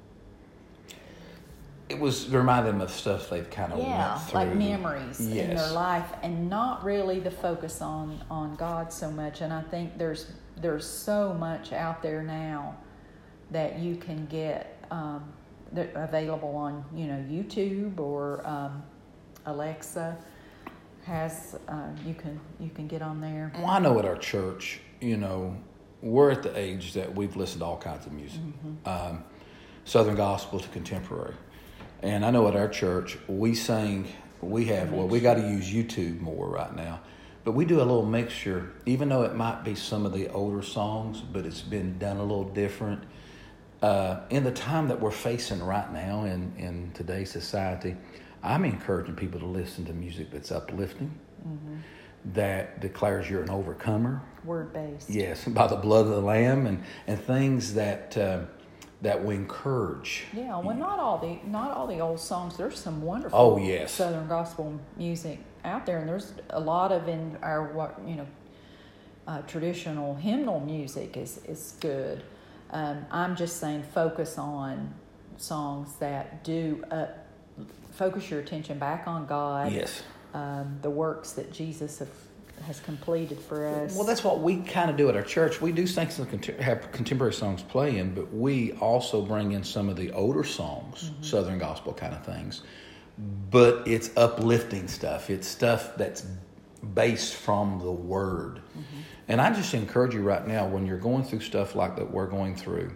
It 1.88 1.98
was 1.98 2.28
reminding 2.28 2.72
them 2.72 2.80
of 2.80 2.90
stuff 2.90 3.30
they've 3.30 3.48
kind 3.50 3.72
of 3.72 3.78
yeah, 3.80 4.18
like 4.32 4.54
memories 4.54 5.20
in 5.20 5.54
their 5.54 5.70
life, 5.72 6.10
and 6.22 6.48
not 6.48 6.82
really 6.84 7.20
the 7.20 7.30
focus 7.30 7.82
on 7.82 8.20
on 8.30 8.54
God 8.56 8.92
so 8.92 9.10
much. 9.10 9.42
And 9.42 9.52
I 9.52 9.62
think 9.62 9.98
there's 9.98 10.32
there's 10.60 10.86
so 10.86 11.34
much 11.34 11.72
out 11.72 12.02
there 12.02 12.22
now 12.22 12.76
that 13.50 13.78
you 13.78 13.96
can 13.96 14.26
get 14.26 14.82
um, 14.90 15.32
that 15.72 15.90
available 15.94 16.54
on 16.56 16.84
you 16.94 17.06
know 17.06 17.22
YouTube 17.28 17.98
or 18.00 18.46
um, 18.46 18.82
Alexa 19.46 20.16
has 21.04 21.56
uh, 21.68 21.88
you 22.06 22.14
can 22.14 22.40
you 22.58 22.70
can 22.70 22.86
get 22.86 23.02
on 23.02 23.20
there. 23.20 23.52
Well, 23.56 23.66
I 23.66 23.78
know 23.78 23.98
at 23.98 24.06
our 24.06 24.16
church, 24.16 24.80
you 25.00 25.18
know, 25.18 25.54
we're 26.04 26.30
at 26.30 26.42
the 26.42 26.56
age 26.56 26.92
that 26.92 27.14
we've 27.14 27.34
listened 27.34 27.60
to 27.60 27.64
all 27.64 27.78
kinds 27.78 28.04
of 28.06 28.12
music, 28.12 28.40
um, 28.84 29.24
Southern 29.86 30.14
gospel 30.14 30.60
to 30.60 30.68
contemporary. 30.68 31.34
And 32.02 32.24
I 32.26 32.30
know 32.30 32.46
at 32.46 32.54
our 32.54 32.68
church, 32.68 33.16
we 33.26 33.54
sing, 33.54 34.06
we 34.42 34.66
have, 34.66 34.92
well, 34.92 35.08
we 35.08 35.20
got 35.20 35.34
to 35.34 35.40
use 35.40 35.72
YouTube 35.72 36.20
more 36.20 36.46
right 36.46 36.76
now. 36.76 37.00
But 37.44 37.52
we 37.52 37.64
do 37.64 37.78
a 37.78 37.84
little 37.84 38.04
mixture, 38.04 38.72
even 38.84 39.08
though 39.08 39.22
it 39.22 39.34
might 39.34 39.64
be 39.64 39.74
some 39.74 40.04
of 40.04 40.12
the 40.12 40.28
older 40.28 40.62
songs, 40.62 41.20
but 41.20 41.46
it's 41.46 41.62
been 41.62 41.98
done 41.98 42.18
a 42.18 42.22
little 42.22 42.44
different. 42.44 43.02
Uh, 43.82 44.20
in 44.28 44.44
the 44.44 44.52
time 44.52 44.88
that 44.88 45.00
we're 45.00 45.10
facing 45.10 45.62
right 45.62 45.90
now 45.92 46.24
in, 46.24 46.52
in 46.58 46.90
today's 46.94 47.30
society, 47.30 47.96
I'm 48.42 48.64
encouraging 48.66 49.16
people 49.16 49.40
to 49.40 49.46
listen 49.46 49.86
to 49.86 49.94
music 49.94 50.30
that's 50.30 50.52
uplifting, 50.52 51.18
that 52.32 52.80
declares 52.80 53.28
you're 53.28 53.42
an 53.42 53.50
overcomer. 53.50 54.22
Word 54.44 54.72
based. 54.72 55.10
Yes, 55.10 55.44
by 55.48 55.66
the 55.66 55.76
blood 55.76 56.06
of 56.06 56.12
the 56.12 56.20
Lamb 56.20 56.66
and, 56.66 56.82
and 57.06 57.20
things 57.20 57.74
that 57.74 58.16
uh, 58.16 58.40
that 59.02 59.22
we 59.24 59.34
encourage. 59.34 60.24
Yeah, 60.32 60.58
well, 60.60 60.76
not 60.76 60.98
all 60.98 61.18
the 61.18 61.38
not 61.48 61.70
all 61.72 61.86
the 61.86 62.00
old 62.00 62.20
songs. 62.20 62.56
There's 62.56 62.78
some 62.78 63.02
wonderful 63.02 63.38
Oh, 63.38 63.58
yes. 63.58 63.92
Southern 63.92 64.28
gospel 64.28 64.78
music 64.96 65.38
out 65.64 65.86
there, 65.86 65.98
and 65.98 66.08
there's 66.08 66.32
a 66.50 66.60
lot 66.60 66.92
of 66.92 67.08
in 67.08 67.36
our 67.42 67.72
what 67.72 68.00
you 68.06 68.16
know 68.16 68.26
uh, 69.26 69.42
traditional 69.42 70.14
hymnal 70.14 70.60
music 70.60 71.16
is 71.16 71.40
is 71.46 71.74
good. 71.80 72.22
Um, 72.70 73.06
I'm 73.10 73.36
just 73.36 73.58
saying 73.60 73.84
focus 73.94 74.38
on 74.38 74.94
songs 75.36 75.96
that 76.00 76.42
do 76.44 76.82
uh, 76.90 77.06
focus 77.92 78.30
your 78.30 78.40
attention 78.40 78.78
back 78.78 79.06
on 79.06 79.26
God. 79.26 79.72
Yes. 79.72 80.02
Um, 80.34 80.78
the 80.82 80.90
works 80.90 81.30
that 81.32 81.52
Jesus 81.52 82.00
have, 82.00 82.08
has 82.66 82.80
completed 82.80 83.38
for 83.38 83.66
us. 83.66 83.94
Well, 83.94 84.04
that's 84.04 84.24
what 84.24 84.40
we 84.40 84.56
kind 84.62 84.90
of 84.90 84.96
do 84.96 85.08
at 85.08 85.14
our 85.14 85.22
church. 85.22 85.60
We 85.60 85.70
do 85.70 85.86
things 85.86 86.16
that 86.16 86.60
have 86.60 86.90
contemporary 86.90 87.32
songs 87.32 87.62
playing, 87.62 88.14
but 88.14 88.34
we 88.34 88.72
also 88.72 89.22
bring 89.22 89.52
in 89.52 89.62
some 89.62 89.88
of 89.88 89.94
the 89.94 90.10
older 90.10 90.42
songs, 90.42 91.04
mm-hmm. 91.04 91.22
Southern 91.22 91.58
gospel 91.58 91.92
kind 91.92 92.12
of 92.12 92.26
things. 92.26 92.62
But 93.52 93.86
it's 93.86 94.10
uplifting 94.16 94.88
stuff. 94.88 95.30
It's 95.30 95.46
stuff 95.46 95.96
that's 95.96 96.26
based 96.94 97.34
from 97.36 97.78
the 97.78 97.92
Word. 97.92 98.56
Mm-hmm. 98.56 99.00
And 99.28 99.40
I 99.40 99.52
just 99.52 99.72
encourage 99.72 100.14
you 100.14 100.22
right 100.22 100.44
now 100.46 100.66
when 100.66 100.84
you're 100.84 100.98
going 100.98 101.22
through 101.22 101.40
stuff 101.40 101.76
like 101.76 101.94
that 101.94 102.10
we're 102.10 102.26
going 102.26 102.56
through, 102.56 102.90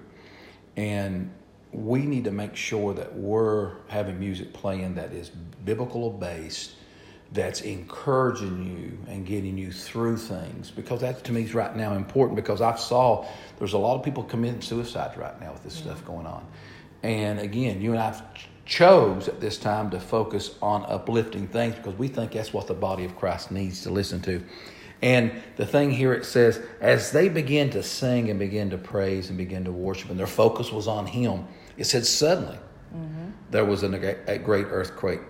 and 0.77 1.31
we 1.71 2.01
need 2.01 2.25
to 2.25 2.33
make 2.33 2.57
sure 2.57 2.95
that 2.95 3.15
we're 3.15 3.77
having 3.87 4.19
music 4.19 4.53
playing 4.53 4.97
that 4.97 5.13
is 5.13 5.29
biblical 5.29 6.11
based 6.11 6.73
that's 7.33 7.61
encouraging 7.61 8.65
you 8.65 9.13
and 9.13 9.27
getting 9.27 9.59
you 9.59 9.71
through 9.71 10.17
things 10.17 10.71
because 10.71 11.03
that 11.03 11.23
to 11.25 11.33
me 11.33 11.43
is 11.43 11.55
right 11.55 11.77
now 11.77 11.95
important 11.95 12.37
because 12.37 12.63
I 12.63 12.75
saw 12.77 13.27
there's 13.59 13.75
a 13.75 13.79
lot 13.79 13.97
of 13.97 14.03
people 14.03 14.23
committing 14.23 14.63
suicide 14.63 15.17
right 15.17 15.39
now 15.41 15.53
with 15.53 15.63
this 15.63 15.77
yeah. 15.77 15.85
stuff 15.85 16.05
going 16.07 16.27
on. 16.27 16.47
And 17.03 17.39
again, 17.39 17.83
you 17.83 17.93
and 17.93 18.01
I 18.01 18.21
chose 18.65 19.29
at 19.29 19.41
this 19.41 19.59
time 19.59 19.91
to 19.91 20.01
focus 20.01 20.55
on 20.63 20.85
uplifting 20.89 21.49
things 21.49 21.75
because 21.75 21.95
we 21.95 22.09
think 22.09 22.33
that's 22.33 22.53
what 22.53 22.67
the 22.67 22.75
body 22.75 23.05
of 23.05 23.17
Christ 23.17 23.51
needs 23.51 23.83
to 23.83 23.91
listen 23.91 24.21
to. 24.23 24.43
And 25.01 25.33
the 25.57 25.67
thing 25.67 25.91
here 25.91 26.13
it 26.13 26.25
says, 26.25 26.61
as 26.81 27.13
they 27.13 27.29
begin 27.29 27.71
to 27.71 27.83
sing 27.83 28.31
and 28.31 28.39
begin 28.39 28.71
to 28.71 28.79
praise 28.79 29.29
and 29.29 29.39
begin 29.39 29.65
to 29.65 29.73
worship, 29.73 30.11
and 30.11 30.19
their 30.19 30.27
focus 30.27 30.73
was 30.73 30.89
on 30.89 31.07
Him, 31.07 31.47
it 31.77 31.85
said 31.85 32.05
suddenly 32.05 32.59
mm-hmm. 32.95 33.31
there 33.51 33.65
was 33.65 33.85
an, 33.85 33.95
a 33.95 34.39
great 34.39 34.67
earthquake, 34.67 35.23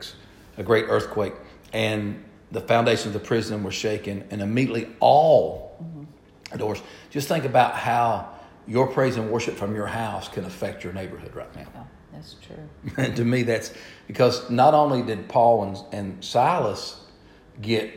a 0.56 0.62
great 0.62 0.86
earthquake, 0.88 1.34
and 1.72 2.24
the 2.50 2.60
foundations 2.60 3.06
of 3.06 3.12
the 3.12 3.26
prison 3.26 3.62
were 3.62 3.70
shaken, 3.70 4.24
and 4.30 4.40
immediately 4.40 4.88
all 5.00 5.76
mm-hmm. 5.82 6.58
doors. 6.58 6.80
Just 7.10 7.28
think 7.28 7.44
about 7.44 7.74
how 7.74 8.30
your 8.66 8.86
praise 8.86 9.16
and 9.16 9.30
worship 9.30 9.54
from 9.54 9.74
your 9.74 9.86
house 9.86 10.28
can 10.28 10.44
affect 10.44 10.84
your 10.84 10.92
neighborhood 10.92 11.34
right 11.34 11.54
now. 11.56 11.66
Oh, 11.76 11.86
that's 12.12 12.36
true. 12.42 12.94
and 12.96 13.16
to 13.16 13.24
me, 13.24 13.42
that's 13.42 13.72
because 14.06 14.48
not 14.50 14.74
only 14.74 15.02
did 15.02 15.28
Paul 15.28 15.64
and, 15.64 15.78
and 15.92 16.24
Silas 16.24 17.04
get 17.60 17.92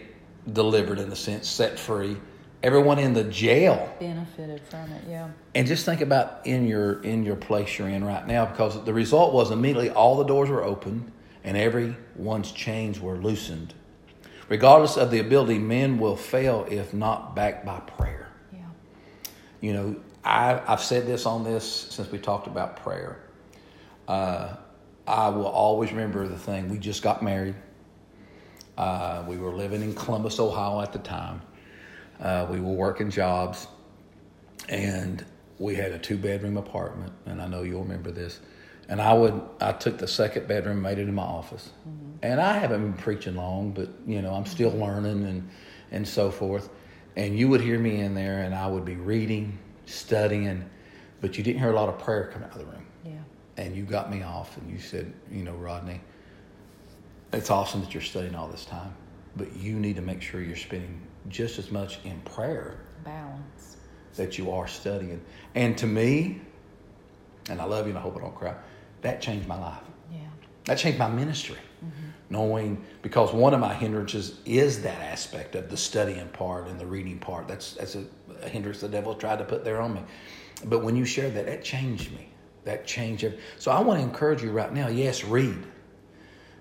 delivered 0.54 1.00
in 1.00 1.12
a 1.12 1.16
sense, 1.16 1.48
set 1.48 1.80
free, 1.80 2.18
everyone 2.64 3.00
in 3.00 3.14
the 3.14 3.24
jail 3.26 3.94
benefited 4.00 4.62
from 4.62 4.92
it 4.92 5.04
yeah 5.10 5.30
and 5.56 5.68
just 5.68 5.86
think 5.86 6.02
about 6.02 6.46
in 6.46 6.68
your 6.68 7.02
in 7.02 7.24
your 7.24 7.36
place 7.36 7.80
you're 7.80 7.90
in 7.90 8.04
right 8.04 8.28
now 8.28 8.46
because 8.46 8.84
the 8.86 8.94
result 8.94 9.34
was 9.34 9.52
immediately 9.52 9.90
all 9.90 10.16
the 10.16 10.24
doors 10.24 10.50
were 10.50 10.64
opened 10.64 11.12
and 11.44 11.58
everyone's 11.58 12.52
chains 12.52 13.00
were 13.00 13.18
loosened. 13.18 13.74
Regardless 14.50 14.98
of 14.98 15.12
the 15.12 15.20
ability 15.20 15.60
men 15.60 15.98
will 15.98 16.16
fail 16.18 16.68
if 16.70 16.94
not 16.94 17.36
backed 17.36 17.66
by 17.66 17.80
prayer. 17.80 18.30
Yeah. 18.54 18.60
You 19.62 19.74
know 19.74 19.96
I, 20.24 20.62
i've 20.68 20.82
said 20.82 21.08
this 21.08 21.26
on 21.26 21.44
this 21.44 21.66
since 21.66 22.12
we 22.12 22.20
talked 22.20 22.48
about 22.48 22.78
prayer. 22.78 23.20
Uh, 24.08 24.56
i 25.08 25.30
will 25.30 25.48
always 25.48 25.92
remember 25.92 26.28
the 26.28 26.38
thing. 26.38 26.70
We 26.70 26.78
just 26.78 27.02
got 27.02 27.24
married. 27.24 27.56
Uh, 28.78 29.24
we 29.28 29.38
were 29.38 29.54
living 29.54 29.82
in 29.82 29.94
columbus 29.94 30.40
ohio 30.40 30.82
at 30.82 30.94
the 30.94 31.00
time. 31.00 31.42
Uh, 32.20 32.48
we 32.50 32.60
were 32.60 32.74
working 32.74 33.10
jobs, 33.10 33.68
and 34.70 35.26
we 35.58 35.76
had 35.76 35.92
a 35.92 36.00
two 36.00 36.18
bedroom 36.18 36.58
apartment, 36.58 37.12
and 37.26 37.42
I 37.42 37.48
know 37.48 37.64
you'll 37.64 37.84
remember 37.84 38.12
this. 38.12 38.40
And 38.92 39.02
I 39.02 39.14
would 39.14 39.42
I 39.62 39.72
took 39.72 39.98
the 39.98 40.08
second 40.08 40.50
bedroom, 40.50 40.82
made 40.82 41.00
it 41.00 41.08
in 41.08 41.16
my 41.16 41.24
office, 41.24 41.72
mm-hmm. 41.88 42.18
and 42.24 42.42
I 42.42 42.58
haven't 42.58 42.82
been 42.82 43.02
preaching 43.02 43.36
long, 43.36 43.72
but 43.72 43.88
you 44.06 44.22
know 44.22 44.34
I'm 44.34 44.46
still 44.46 44.72
learning 44.72 45.26
and 45.26 45.50
and 45.92 46.06
so 46.06 46.30
forth. 46.30 46.70
And 47.16 47.40
you 47.40 47.48
would 47.48 47.62
hear 47.62 47.80
me 47.80 48.02
in 48.02 48.14
there, 48.14 48.40
and 48.40 48.54
I 48.54 48.68
would 48.68 48.84
be 48.84 48.96
reading, 48.96 49.58
studying, 49.86 50.70
but 51.22 51.38
you 51.38 51.44
didn't 51.44 51.60
hear 51.60 51.72
a 51.72 51.76
lot 51.76 51.88
of 51.88 52.00
prayer 52.00 52.32
come 52.34 52.44
out 52.44 52.52
of 52.52 52.60
the 52.60 52.66
room. 52.66 52.86
Yeah. 53.06 53.12
And 53.56 53.78
you 53.78 53.84
got 53.84 54.12
me 54.12 54.24
off, 54.24 54.58
and 54.58 54.70
you 54.70 54.78
said, 54.78 55.14
you 55.32 55.46
know, 55.46 55.54
Rodney, 55.54 56.02
it's 57.32 57.50
awesome 57.50 57.80
that 57.80 57.94
you're 57.94 58.04
studying 58.04 58.36
all 58.36 58.50
this 58.50 58.66
time, 58.66 58.94
but 59.38 59.56
you 59.56 59.80
need 59.80 59.96
to 59.96 60.02
make 60.02 60.22
sure 60.22 60.42
you're 60.42 60.58
spending 60.58 61.00
just 61.30 61.60
as 61.60 61.72
much 61.72 62.00
in 62.04 62.20
prayer. 62.22 62.82
Balance. 63.06 63.78
That 64.18 64.38
you 64.38 64.52
are 64.52 64.68
studying. 64.68 65.22
And 65.56 65.78
to 65.78 65.88
me, 65.88 66.42
and 67.50 67.62
I 67.62 67.64
love 67.64 67.86
you 67.86 67.92
and 67.92 67.98
I 67.98 68.02
hope 68.02 68.18
I 68.18 68.20
don't 68.20 68.36
cry, 68.36 68.56
that 69.02 69.22
changed 69.22 69.48
my 69.48 69.60
life. 69.60 69.84
Yeah. 70.12 70.20
That 70.66 70.78
changed 70.78 71.00
my 71.00 71.10
ministry. 71.10 71.58
Mm-hmm. 71.84 72.08
Knowing, 72.30 72.84
because 73.02 73.34
one 73.34 73.54
of 73.54 73.60
my 73.60 73.74
hindrances 73.74 74.40
is 74.46 74.82
that 74.84 75.02
aspect 75.02 75.56
of 75.56 75.70
the 75.70 75.76
studying 75.76 76.30
part 76.30 76.68
and 76.68 76.80
the 76.80 76.86
reading 76.86 77.20
part. 77.20 77.48
That's, 77.48 77.74
that's 77.74 77.96
a, 77.96 78.06
a 78.42 78.48
hindrance 78.48 78.80
the 78.80 78.88
devil 78.88 79.16
tried 79.16 79.40
to 79.40 79.44
put 79.44 79.66
there 79.66 79.82
on 79.82 79.94
me. 79.94 80.02
But 80.66 80.84
when 80.84 80.96
you 80.96 81.04
shared 81.04 81.34
that, 81.34 81.46
that 81.48 81.64
changed 81.64 82.14
me. 82.14 82.30
That 82.64 82.86
changed 82.86 83.24
it. 83.24 83.40
So 83.58 83.72
I 83.72 83.82
want 83.82 84.00
to 84.00 84.06
encourage 84.06 84.44
you 84.44 84.52
right 84.52 84.72
now 84.72 84.88
yes, 84.88 85.24
read, 85.24 85.58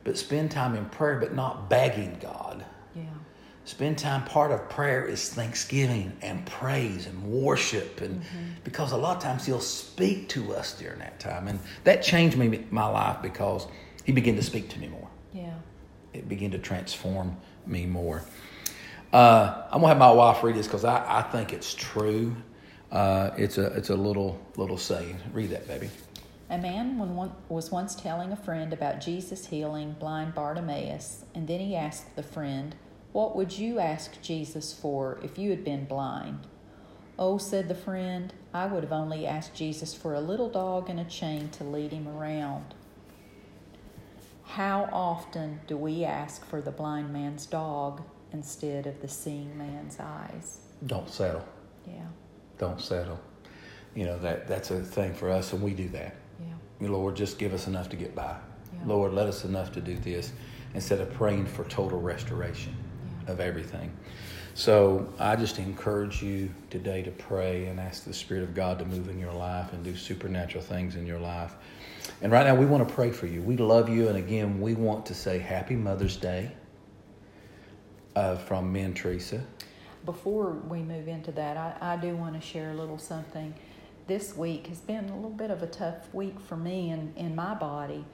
but 0.03 0.17
spend 0.17 0.51
time 0.51 0.75
in 0.75 0.87
prayer, 0.87 1.21
but 1.21 1.35
not 1.35 1.69
begging 1.69 2.19
God 2.21 2.65
spend 3.65 3.99
time 3.99 4.25
part 4.25 4.51
of 4.51 4.69
prayer 4.69 5.05
is 5.05 5.33
thanksgiving 5.33 6.17
and 6.23 6.45
praise 6.47 7.07
and 7.07 7.23
worship. 7.25 8.01
And 8.01 8.21
mm-hmm. 8.21 8.39
because 8.65 8.93
a 8.93 8.97
lot 8.97 9.17
of 9.17 9.23
times 9.23 9.47
he'll 9.47 9.61
speak 9.61 10.29
to 10.31 10.55
us 10.55 10.79
during 10.79 10.99
that 10.99 11.21
time. 11.21 11.49
And 11.49 11.61
that 11.85 12.03
changed 12.03 12.37
me 12.37 12.65
my 12.71 12.87
life 12.87 13.19
because 13.23 13.67
he 14.05 14.13
began 14.13 14.37
to 14.37 14.43
speak 14.43 14.69
to 14.71 14.79
me 14.79 14.89
more. 14.89 15.09
Yeah. 15.33 15.55
It 16.13 16.29
began 16.29 16.51
to 16.53 16.59
transform 16.59 17.37
me 17.67 17.87
more. 17.87 18.25
Uh, 19.13 19.65
i'm 19.73 19.81
gonna 19.81 19.89
have 19.89 19.99
my 19.99 20.11
wife 20.11 20.41
read 20.45 20.55
this 20.55 20.69
because 20.69 20.85
I, 20.85 21.19
I 21.19 21.23
think 21.23 21.53
it's 21.53 21.75
true. 21.75 22.35
Uh, 22.93 23.31
it's 23.37 23.59
a 23.59 23.67
it's 23.67 23.91
a 23.91 23.95
little 23.95 24.41
little 24.57 24.79
saying. 24.79 25.19
Read 25.33 25.51
that 25.51 25.67
baby. 25.67 25.91
A 26.49 26.59
man 26.59 26.99
was 27.49 27.71
once 27.71 27.95
telling 27.95 28.33
a 28.33 28.37
friend 28.37 28.73
about 28.73 29.01
Jesus 29.01 29.47
healing 29.47 29.95
blind 30.01 30.35
Bartimaeus, 30.35 31.25
and 31.33 31.47
then 31.47 31.61
he 31.61 31.77
asked 31.77 32.17
the 32.17 32.25
friend, 32.25 32.75
what 33.13 33.35
would 33.35 33.59
you 33.59 33.81
ask 33.81 34.23
Jesus 34.23 34.73
for 34.73 35.19
if 35.23 35.37
you 35.37 35.51
had 35.51 35.65
been 35.65 35.85
blind? 35.85 36.47
Oh, 37.19 37.39
said 37.39 37.69
the 37.69 37.75
friend, 37.75 38.33
I 38.55 38.67
would 38.67 38.85
have 38.85 38.93
only 38.93 39.27
asked 39.27 39.55
Jesus 39.55 39.95
for 39.95 40.15
a 40.15 40.21
little 40.21 40.49
dog 40.49 40.89
and 40.89 41.01
a 41.01 41.05
chain 41.05 41.49
to 41.51 41.65
lead 41.65 41.93
him 41.93 42.07
around. 42.07 42.75
How 44.45 44.89
often 44.93 45.61
do 45.67 45.77
we 45.77 46.05
ask 46.05 46.45
for 46.47 46.61
the 46.61 46.71
blind 46.71 47.13
man's 47.13 47.47
dog 47.47 48.03
instead 48.33 48.87
of 48.87 49.01
the 49.01 49.09
seeing 49.09 49.59
man's 49.59 49.99
eyes? 50.01 50.61
Don't 50.87 51.09
settle. 51.09 51.45
Yeah. 51.87 52.07
Don't 52.59 52.81
settle. 52.81 53.21
You 53.95 54.07
know, 54.07 54.19
that 54.21 54.47
that's 54.47 54.71
a 54.71 54.81
thing 54.81 55.15
for 55.15 55.31
us, 55.31 55.53
and 55.53 55.63
we 55.63 55.73
do 55.73 55.89
that. 55.91 56.15
Yeah. 56.41 56.89
Lord, 56.89 57.17
just 57.17 57.39
give 57.39 57.53
us 57.53 57.67
enough 57.67 57.89
to 57.91 57.97
get 57.97 58.15
by. 58.15 58.37
Yeah. 58.73 58.81
Lord, 58.87 59.13
let 59.13 59.27
us 59.27 59.45
enough 59.45 59.73
to 59.73 59.81
do 59.81 59.97
this 59.97 60.33
instead 60.75 61.01
of 61.01 61.13
praying 61.13 61.47
for 61.47 61.65
total 61.65 62.01
restoration 62.01 62.75
of 63.31 63.41
everything. 63.41 63.91
So 64.55 65.09
I 65.19 65.37
just 65.37 65.59
encourage 65.59 66.23
you 66.23 66.51
today 66.69 67.03
to 67.03 67.11
pray 67.11 67.67
and 67.67 67.81
ask 67.81 68.05
the 68.05 68.13
Spirit 68.13 68.43
of 68.43 68.55
God 68.55 68.79
to 68.81 68.85
move 68.85 69.09
in 69.09 69.19
your 69.19 69.33
life 69.33 69.73
and 69.73 69.83
do 69.83 69.97
supernatural 69.97 70.63
things 70.63 70.97
in 70.97 71.07
your 71.07 71.21
life. 71.21 71.55
And 72.21 72.33
right 72.33 72.47
now, 72.47 72.55
we 72.55 72.67
want 72.67 72.87
to 72.87 72.95
pray 72.95 73.11
for 73.11 73.27
you. 73.27 73.41
We 73.41 73.57
love 73.57 73.89
you. 73.89 74.09
And 74.09 74.19
again, 74.19 74.61
we 74.61 74.75
want 74.75 75.07
to 75.07 75.15
say 75.15 75.39
Happy 75.39 75.77
Mother's 75.77 76.17
Day 76.17 76.51
uh, 78.17 78.37
from 78.37 78.73
me 78.73 78.81
and 78.81 78.95
Teresa. 78.95 79.43
Before 80.05 80.51
we 80.51 80.81
move 80.81 81.09
into 81.09 81.31
that, 81.33 81.57
I, 81.57 81.95
I 81.95 81.97
do 81.97 82.17
want 82.17 82.35
to 82.35 82.41
share 82.41 82.71
a 82.71 82.75
little 82.75 82.99
something. 82.99 83.55
This 84.07 84.37
week 84.37 84.67
has 84.67 84.81
been 84.81 85.09
a 85.09 85.15
little 85.15 85.31
bit 85.31 85.51
of 85.51 85.63
a 85.63 85.67
tough 85.67 86.13
week 86.13 86.41
for 86.41 86.57
me 86.57 86.91
and 86.91 87.17
in 87.17 87.35
my 87.35 87.55
body 87.55 88.05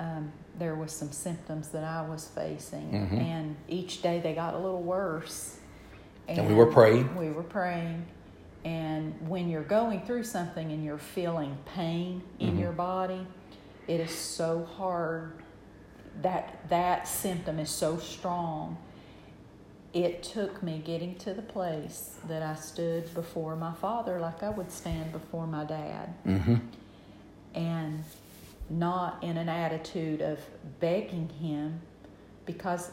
um, 0.00 0.32
there 0.58 0.74
was 0.74 0.92
some 0.92 1.12
symptoms 1.12 1.68
that 1.68 1.84
I 1.84 2.00
was 2.02 2.26
facing, 2.26 2.90
mm-hmm. 2.90 3.18
and 3.18 3.56
each 3.68 4.02
day 4.02 4.18
they 4.18 4.32
got 4.32 4.54
a 4.54 4.58
little 4.58 4.82
worse. 4.82 5.58
And, 6.26 6.38
and 6.38 6.48
we 6.48 6.54
were 6.54 6.66
praying. 6.66 7.14
We 7.16 7.30
were 7.30 7.42
praying, 7.42 8.06
and 8.64 9.14
when 9.28 9.50
you're 9.50 9.62
going 9.62 10.00
through 10.02 10.24
something 10.24 10.72
and 10.72 10.82
you're 10.82 10.98
feeling 10.98 11.56
pain 11.74 12.22
in 12.38 12.48
mm-hmm. 12.48 12.60
your 12.60 12.72
body, 12.72 13.26
it 13.86 14.00
is 14.00 14.10
so 14.10 14.66
hard. 14.76 15.34
That 16.22 16.68
that 16.70 17.06
symptom 17.06 17.58
is 17.58 17.70
so 17.70 17.98
strong. 17.98 18.78
It 19.92 20.22
took 20.22 20.62
me 20.62 20.80
getting 20.84 21.16
to 21.16 21.34
the 21.34 21.42
place 21.42 22.16
that 22.26 22.42
I 22.42 22.54
stood 22.54 23.12
before 23.12 23.54
my 23.54 23.74
father 23.74 24.18
like 24.18 24.42
I 24.42 24.48
would 24.48 24.72
stand 24.72 25.12
before 25.12 25.46
my 25.46 25.64
dad. 25.64 26.14
Mm-hmm. 26.26 26.56
And 27.54 28.04
not 28.70 29.22
in 29.22 29.36
an 29.36 29.48
attitude 29.48 30.22
of 30.22 30.38
begging 30.78 31.28
him 31.28 31.80
because 32.46 32.92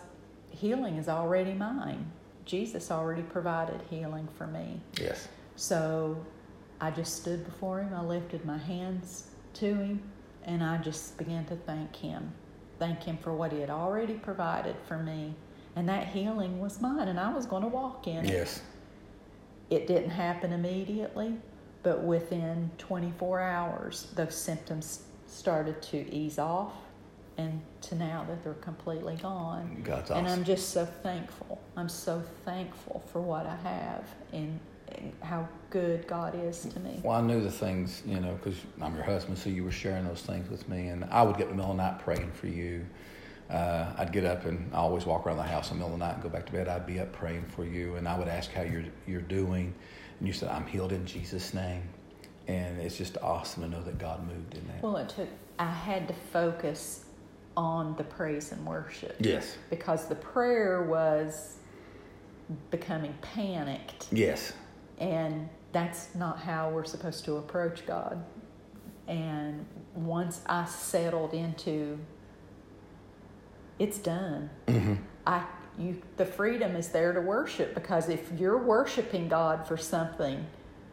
healing 0.49 0.97
is 0.97 1.07
already 1.07 1.53
mine. 1.53 2.11
Jesus 2.45 2.89
already 2.91 3.21
provided 3.21 3.81
healing 3.89 4.27
for 4.37 4.47
me. 4.47 4.81
Yes. 4.99 5.27
So 5.55 6.17
I 6.81 6.91
just 6.91 7.17
stood 7.17 7.45
before 7.45 7.81
him. 7.81 7.93
I 7.93 8.03
lifted 8.03 8.43
my 8.43 8.57
hands 8.57 9.27
to 9.55 9.73
him 9.75 10.01
and 10.43 10.63
I 10.63 10.77
just 10.77 11.17
began 11.17 11.45
to 11.45 11.55
thank 11.55 11.95
him. 11.95 12.31
Thank 12.79 13.03
him 13.03 13.17
for 13.17 13.33
what 13.33 13.51
he 13.51 13.59
had 13.59 13.69
already 13.69 14.13
provided 14.13 14.75
for 14.87 14.97
me. 14.97 15.35
And 15.75 15.87
that 15.89 16.07
healing 16.07 16.59
was 16.59 16.81
mine 16.81 17.07
and 17.07 17.19
I 17.19 17.31
was 17.33 17.45
going 17.45 17.63
to 17.63 17.67
walk 17.67 18.07
in 18.07 18.25
it. 18.25 18.31
Yes. 18.31 18.61
It 19.69 19.85
didn't 19.85 20.11
happen 20.11 20.53
immediately, 20.53 21.35
but 21.83 22.01
within 22.01 22.71
24 22.77 23.41
hours, 23.41 24.07
those 24.15 24.35
symptoms 24.35 25.03
started 25.27 25.81
to 25.83 26.13
ease 26.13 26.39
off 26.39 26.73
and 27.37 27.61
to 27.81 27.95
now 27.95 28.25
that 28.27 28.43
they're 28.43 28.53
completely 28.55 29.15
gone. 29.17 29.81
God's 29.83 30.09
And 30.09 30.25
awesome. 30.25 30.39
I'm 30.39 30.45
just 30.45 30.69
so 30.71 30.85
thankful. 30.85 31.61
I'm 31.75 31.89
so 31.89 32.23
thankful 32.45 33.03
for 33.11 33.21
what 33.21 33.45
I 33.45 33.55
have 33.57 34.03
and, 34.33 34.59
and 34.95 35.13
how 35.21 35.47
good 35.69 36.07
God 36.07 36.33
is 36.35 36.61
to 36.65 36.79
me. 36.79 36.99
Well, 37.03 37.15
I 37.15 37.21
knew 37.21 37.41
the 37.41 37.51
things, 37.51 38.01
you 38.07 38.19
know, 38.19 38.33
because 38.33 38.59
I'm 38.81 38.95
your 38.95 39.03
husband, 39.03 39.37
so 39.37 39.49
you 39.49 39.63
were 39.63 39.71
sharing 39.71 40.05
those 40.07 40.21
things 40.21 40.49
with 40.49 40.67
me. 40.67 40.87
And 40.87 41.05
I 41.05 41.21
would 41.21 41.37
get 41.37 41.43
in 41.43 41.49
the 41.49 41.55
middle 41.57 41.71
of 41.71 41.77
the 41.77 41.83
night 41.83 41.99
praying 41.99 42.31
for 42.31 42.47
you. 42.47 42.85
Uh, 43.51 43.93
I'd 43.97 44.11
get 44.11 44.25
up 44.25 44.45
and 44.45 44.73
I 44.73 44.77
always 44.77 45.05
walk 45.05 45.25
around 45.25 45.37
the 45.37 45.43
house 45.43 45.71
in 45.71 45.77
the 45.77 45.83
middle 45.83 45.93
of 45.93 45.99
the 45.99 46.05
night 46.05 46.15
and 46.15 46.23
go 46.23 46.29
back 46.29 46.45
to 46.47 46.51
bed. 46.51 46.67
I'd 46.67 46.85
be 46.87 46.99
up 46.99 47.13
praying 47.13 47.45
for 47.45 47.63
you, 47.63 47.95
and 47.95 48.07
I 48.07 48.17
would 48.17 48.27
ask 48.27 48.51
how 48.51 48.63
you're 48.63 48.83
you're 49.05 49.21
doing, 49.21 49.73
and 50.19 50.27
you 50.27 50.33
said, 50.33 50.49
"I'm 50.49 50.67
healed 50.67 50.91
in 50.91 51.05
Jesus' 51.05 51.53
name." 51.53 51.83
And 52.47 52.79
it's 52.79 52.97
just 52.97 53.17
awesome 53.21 53.63
to 53.63 53.69
know 53.69 53.83
that 53.83 53.97
God 53.99 54.25
moved 54.25 54.55
in 54.55 54.65
that. 54.67 54.81
Well, 54.81 54.97
it 54.97 55.09
took, 55.09 55.27
I 55.59 55.65
had 55.65 56.07
to 56.07 56.13
focus 56.31 57.03
on 57.57 57.95
the 57.97 58.03
praise 58.03 58.51
and 58.51 58.65
worship. 58.65 59.15
yes, 59.19 59.57
Because 59.69 60.05
the 60.07 60.15
prayer 60.15 60.83
was 60.83 61.55
becoming 62.71 63.13
panicked. 63.21 64.07
yes, 64.11 64.53
And 64.99 65.49
that's 65.73 66.13
not 66.15 66.39
how 66.39 66.69
we're 66.69 66.85
supposed 66.85 67.25
to 67.25 67.37
approach 67.37 67.85
God. 67.85 68.23
And 69.07 69.65
once 69.95 70.41
I 70.45 70.65
settled 70.65 71.33
into 71.33 71.97
it's 73.79 73.97
done. 73.99 74.49
hmm 74.67 74.95
I 75.25 75.43
you 75.77 76.01
the 76.17 76.25
freedom 76.25 76.75
is 76.75 76.89
there 76.89 77.13
to 77.13 77.21
worship 77.21 77.75
because 77.75 78.09
if 78.09 78.31
you're 78.39 78.57
worshiping 78.57 79.27
God 79.27 79.67
for 79.67 79.77
something, 79.77 80.45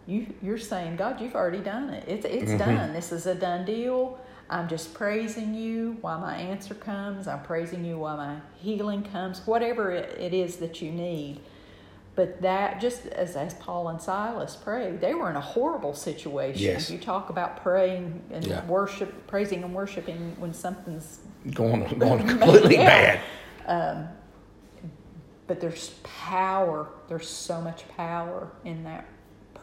you 0.07 0.27
you're 0.43 0.59
saying, 0.59 0.97
God, 0.97 1.21
you've 1.21 1.35
already 1.35 1.61
done 1.61 1.91
it. 1.91 2.05
It's 2.09 2.25
it's 2.27 2.53
Mhm. 2.53 2.59
done. 2.59 2.93
This 2.93 3.13
is 3.13 3.27
a 3.27 3.35
done 3.35 3.65
deal. 3.65 4.19
I'm 4.51 4.69
just 4.69 4.93
praising 4.93 5.55
you 5.55 5.97
while 6.03 6.19
my 6.21 6.37
answer 6.37 6.75
comes. 6.75 7.27
I'm 7.27 7.41
praising 7.43 7.85
you 7.85 7.99
while 7.99 8.17
my 8.19 8.37
healing 8.57 9.03
comes. 9.03 9.47
Whatever 9.47 9.91
it, 9.93 10.17
it 10.21 10.35
is 10.35 10.57
that 10.57 10.83
you 10.83 10.91
need. 10.93 11.41
But 12.15 12.43
that 12.43 12.81
just 12.81 13.07
as 13.07 13.35
as 13.37 13.55
Paul 13.55 13.89
and 13.89 14.01
Silas 14.01 14.55
prayed, 14.55 15.01
they 15.01 15.15
were 15.15 15.31
in 15.31 15.37
a 15.37 15.41
horrible 15.41 15.95
situation. 15.95 16.63
Yes. 16.63 16.91
You 16.91 16.99
talk 16.99 17.31
about 17.31 17.63
praying 17.63 18.23
and 18.31 18.45
Yeah. 18.47 18.65
worship, 18.67 19.27
praising 19.27 19.65
and 19.65 19.75
worshiping 19.75 20.37
when 20.39 20.53
something's 20.53 21.21
going 21.55 21.83
going 21.99 22.27
completely 22.29 22.77
bad. 22.77 23.21
um, 23.67 24.09
but 25.47 25.61
there's 25.61 25.91
power. 26.05 26.89
There's 27.09 27.29
so 27.29 27.61
much 27.61 27.87
power 27.97 28.49
in 28.65 28.85
that 28.85 29.05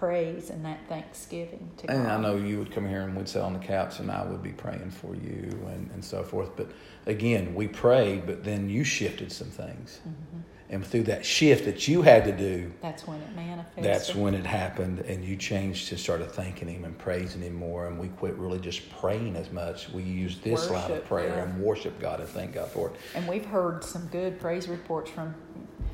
praise 0.02 0.50
and 0.50 0.66
that 0.66 0.80
thanksgiving 0.90 1.70
to 1.78 1.92
And 1.92 2.08
I 2.08 2.20
know 2.20 2.36
you 2.36 2.58
would 2.58 2.72
come 2.72 2.90
here 2.90 3.02
and 3.02 3.16
we'd 3.16 3.30
sit 3.30 3.44
on 3.44 3.54
the 3.54 3.60
couch 3.60 4.00
and 4.00 4.10
I 4.10 4.26
would 4.26 4.42
be 4.42 4.50
praying 4.50 4.90
for 4.90 5.14
you 5.14 5.48
and, 5.68 5.92
and 5.94 6.04
so 6.04 6.24
forth. 6.24 6.56
But 6.58 6.72
again, 7.06 7.54
we 7.54 7.68
prayed, 7.68 8.26
but 8.26 8.44
then 8.44 8.68
you 8.68 8.84
shifted 8.84 9.32
some 9.32 9.50
things. 9.52 10.00
Mm-hmm. 10.00 10.40
And 10.72 10.88
through 10.88 11.04
that 11.04 11.24
shift 11.24 11.66
that 11.66 11.88
you 11.88 12.02
had 12.02 12.24
to 12.26 12.32
do, 12.32 12.74
That's 12.82 13.06
when 13.06 13.20
it 13.20 13.36
manifested. 13.36 13.84
that's 13.84 14.16
when 14.16 14.34
it 14.34 14.46
happened. 14.46 15.02
And 15.02 15.24
you 15.24 15.36
changed 15.36 15.90
to 15.90 15.98
started 15.98 16.32
thanking 16.32 16.68
Him 16.68 16.84
and 16.84 16.98
praising 16.98 17.44
Him 17.44 17.54
more. 17.54 17.86
And 17.86 18.00
we 18.00 18.08
quit 18.08 18.34
really 18.38 18.60
just 18.60 18.90
praying 19.00 19.36
as 19.36 19.52
much. 19.52 19.90
We 19.90 20.02
used 20.02 20.44
this 20.44 20.68
line 20.72 20.90
of 20.90 21.06
prayer 21.06 21.28
yeah. 21.28 21.44
and 21.44 21.62
worship 21.62 22.00
God 22.00 22.22
and 22.22 22.30
thank 22.30 22.54
God 22.54 22.72
for 22.72 22.90
it. 22.90 22.96
And 23.14 23.28
we've 23.28 23.46
heard 23.46 23.84
some 23.84 24.08
good 24.08 24.40
praise 24.40 24.68
reports 24.68 25.12
from 25.12 25.36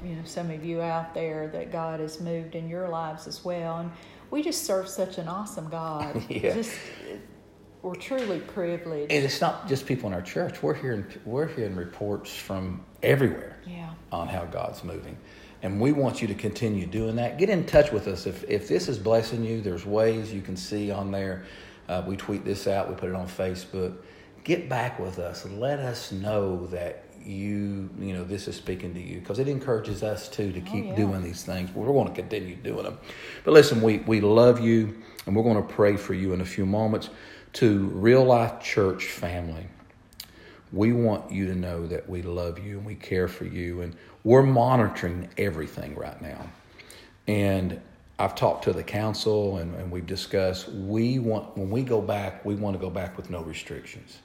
you 0.03 0.15
know 0.15 0.21
some 0.25 0.51
of 0.51 0.63
you 0.63 0.81
out 0.81 1.13
there 1.13 1.47
that 1.49 1.71
God 1.71 1.99
has 1.99 2.19
moved 2.19 2.55
in 2.55 2.69
your 2.69 2.87
lives 2.89 3.27
as 3.27 3.43
well. 3.43 3.77
And 3.77 3.91
we 4.31 4.41
just 4.41 4.65
serve 4.65 4.87
such 4.87 5.17
an 5.17 5.27
awesome 5.27 5.69
God. 5.69 6.23
Yeah. 6.29 6.53
Just 6.53 6.75
we're 7.81 7.95
truly 7.95 8.39
privileged. 8.39 9.11
And 9.11 9.23
it's 9.23 9.39
not 9.39 9.67
just 9.67 9.85
people 9.85 10.07
in 10.07 10.13
our 10.13 10.21
church. 10.21 10.61
We're 10.61 10.73
hearing, 10.73 11.05
we're 11.25 11.47
hearing 11.47 11.75
reports 11.75 12.35
from 12.35 12.83
everywhere. 13.03 13.57
yeah. 13.65 13.91
on 14.11 14.27
how 14.27 14.45
God's 14.45 14.83
moving. 14.83 15.17
And 15.61 15.79
we 15.79 15.91
want 15.91 16.21
you 16.21 16.27
to 16.27 16.33
continue 16.35 16.85
doing 16.85 17.15
that. 17.15 17.37
Get 17.37 17.49
in 17.49 17.65
touch 17.65 17.91
with 17.91 18.07
us. 18.07 18.27
If, 18.27 18.43
if 18.49 18.67
this 18.67 18.87
is 18.89 18.97
blessing 18.97 19.43
you, 19.43 19.61
there's 19.61 19.85
ways 19.85 20.33
you 20.33 20.41
can 20.41 20.55
see 20.57 20.91
on 20.91 21.11
there. 21.11 21.45
Uh, 21.87 22.03
we 22.05 22.17
tweet 22.17 22.43
this 22.43 22.67
out, 22.67 22.89
we 22.89 22.95
put 22.95 23.09
it 23.09 23.15
on 23.15 23.27
Facebook. 23.27 23.97
Get 24.43 24.69
back 24.69 24.99
with 24.99 25.19
us. 25.19 25.45
Let 25.45 25.79
us 25.79 26.11
know 26.11 26.67
that 26.67 27.05
you, 27.27 27.89
you 27.99 28.13
know, 28.13 28.23
this 28.23 28.47
is 28.47 28.55
speaking 28.55 28.93
to 28.93 29.01
you 29.01 29.19
because 29.19 29.39
it 29.39 29.47
encourages 29.47 30.03
us 30.03 30.29
too 30.29 30.51
to 30.51 30.61
keep 30.61 30.85
yeah. 30.85 30.95
doing 30.95 31.23
these 31.23 31.43
things. 31.43 31.73
We're 31.73 31.87
going 31.87 32.07
to 32.07 32.13
continue 32.13 32.55
doing 32.55 32.83
them. 32.83 32.97
But 33.43 33.53
listen, 33.53 33.81
we, 33.81 33.99
we 33.99 34.21
love 34.21 34.59
you 34.59 35.01
and 35.25 35.35
we're 35.35 35.43
going 35.43 35.61
to 35.61 35.73
pray 35.73 35.97
for 35.97 36.13
you 36.13 36.33
in 36.33 36.41
a 36.41 36.45
few 36.45 36.65
moments 36.65 37.09
to 37.53 37.87
Real 37.87 38.23
Life 38.23 38.61
Church 38.61 39.05
family 39.05 39.67
we 40.71 40.91
want 40.91 41.31
you 41.31 41.47
to 41.47 41.55
know 41.55 41.87
that 41.87 42.09
we 42.09 42.21
love 42.21 42.59
you 42.59 42.77
and 42.77 42.85
we 42.85 42.95
care 42.95 43.27
for 43.27 43.45
you 43.45 43.81
and 43.81 43.95
we're 44.23 44.43
monitoring 44.43 45.29
everything 45.37 45.95
right 45.95 46.21
now 46.21 46.45
and 47.27 47.79
i've 48.19 48.35
talked 48.35 48.63
to 48.63 48.73
the 48.73 48.83
council 48.83 49.57
and, 49.57 49.73
and 49.75 49.89
we've 49.89 50.05
discussed 50.05 50.67
we 50.69 51.19
want 51.19 51.57
when 51.57 51.69
we 51.69 51.83
go 51.83 52.01
back 52.01 52.43
we 52.43 52.55
want 52.55 52.75
to 52.75 52.79
go 52.79 52.89
back 52.89 53.15
with 53.15 53.29
no 53.29 53.41
restrictions 53.43 54.19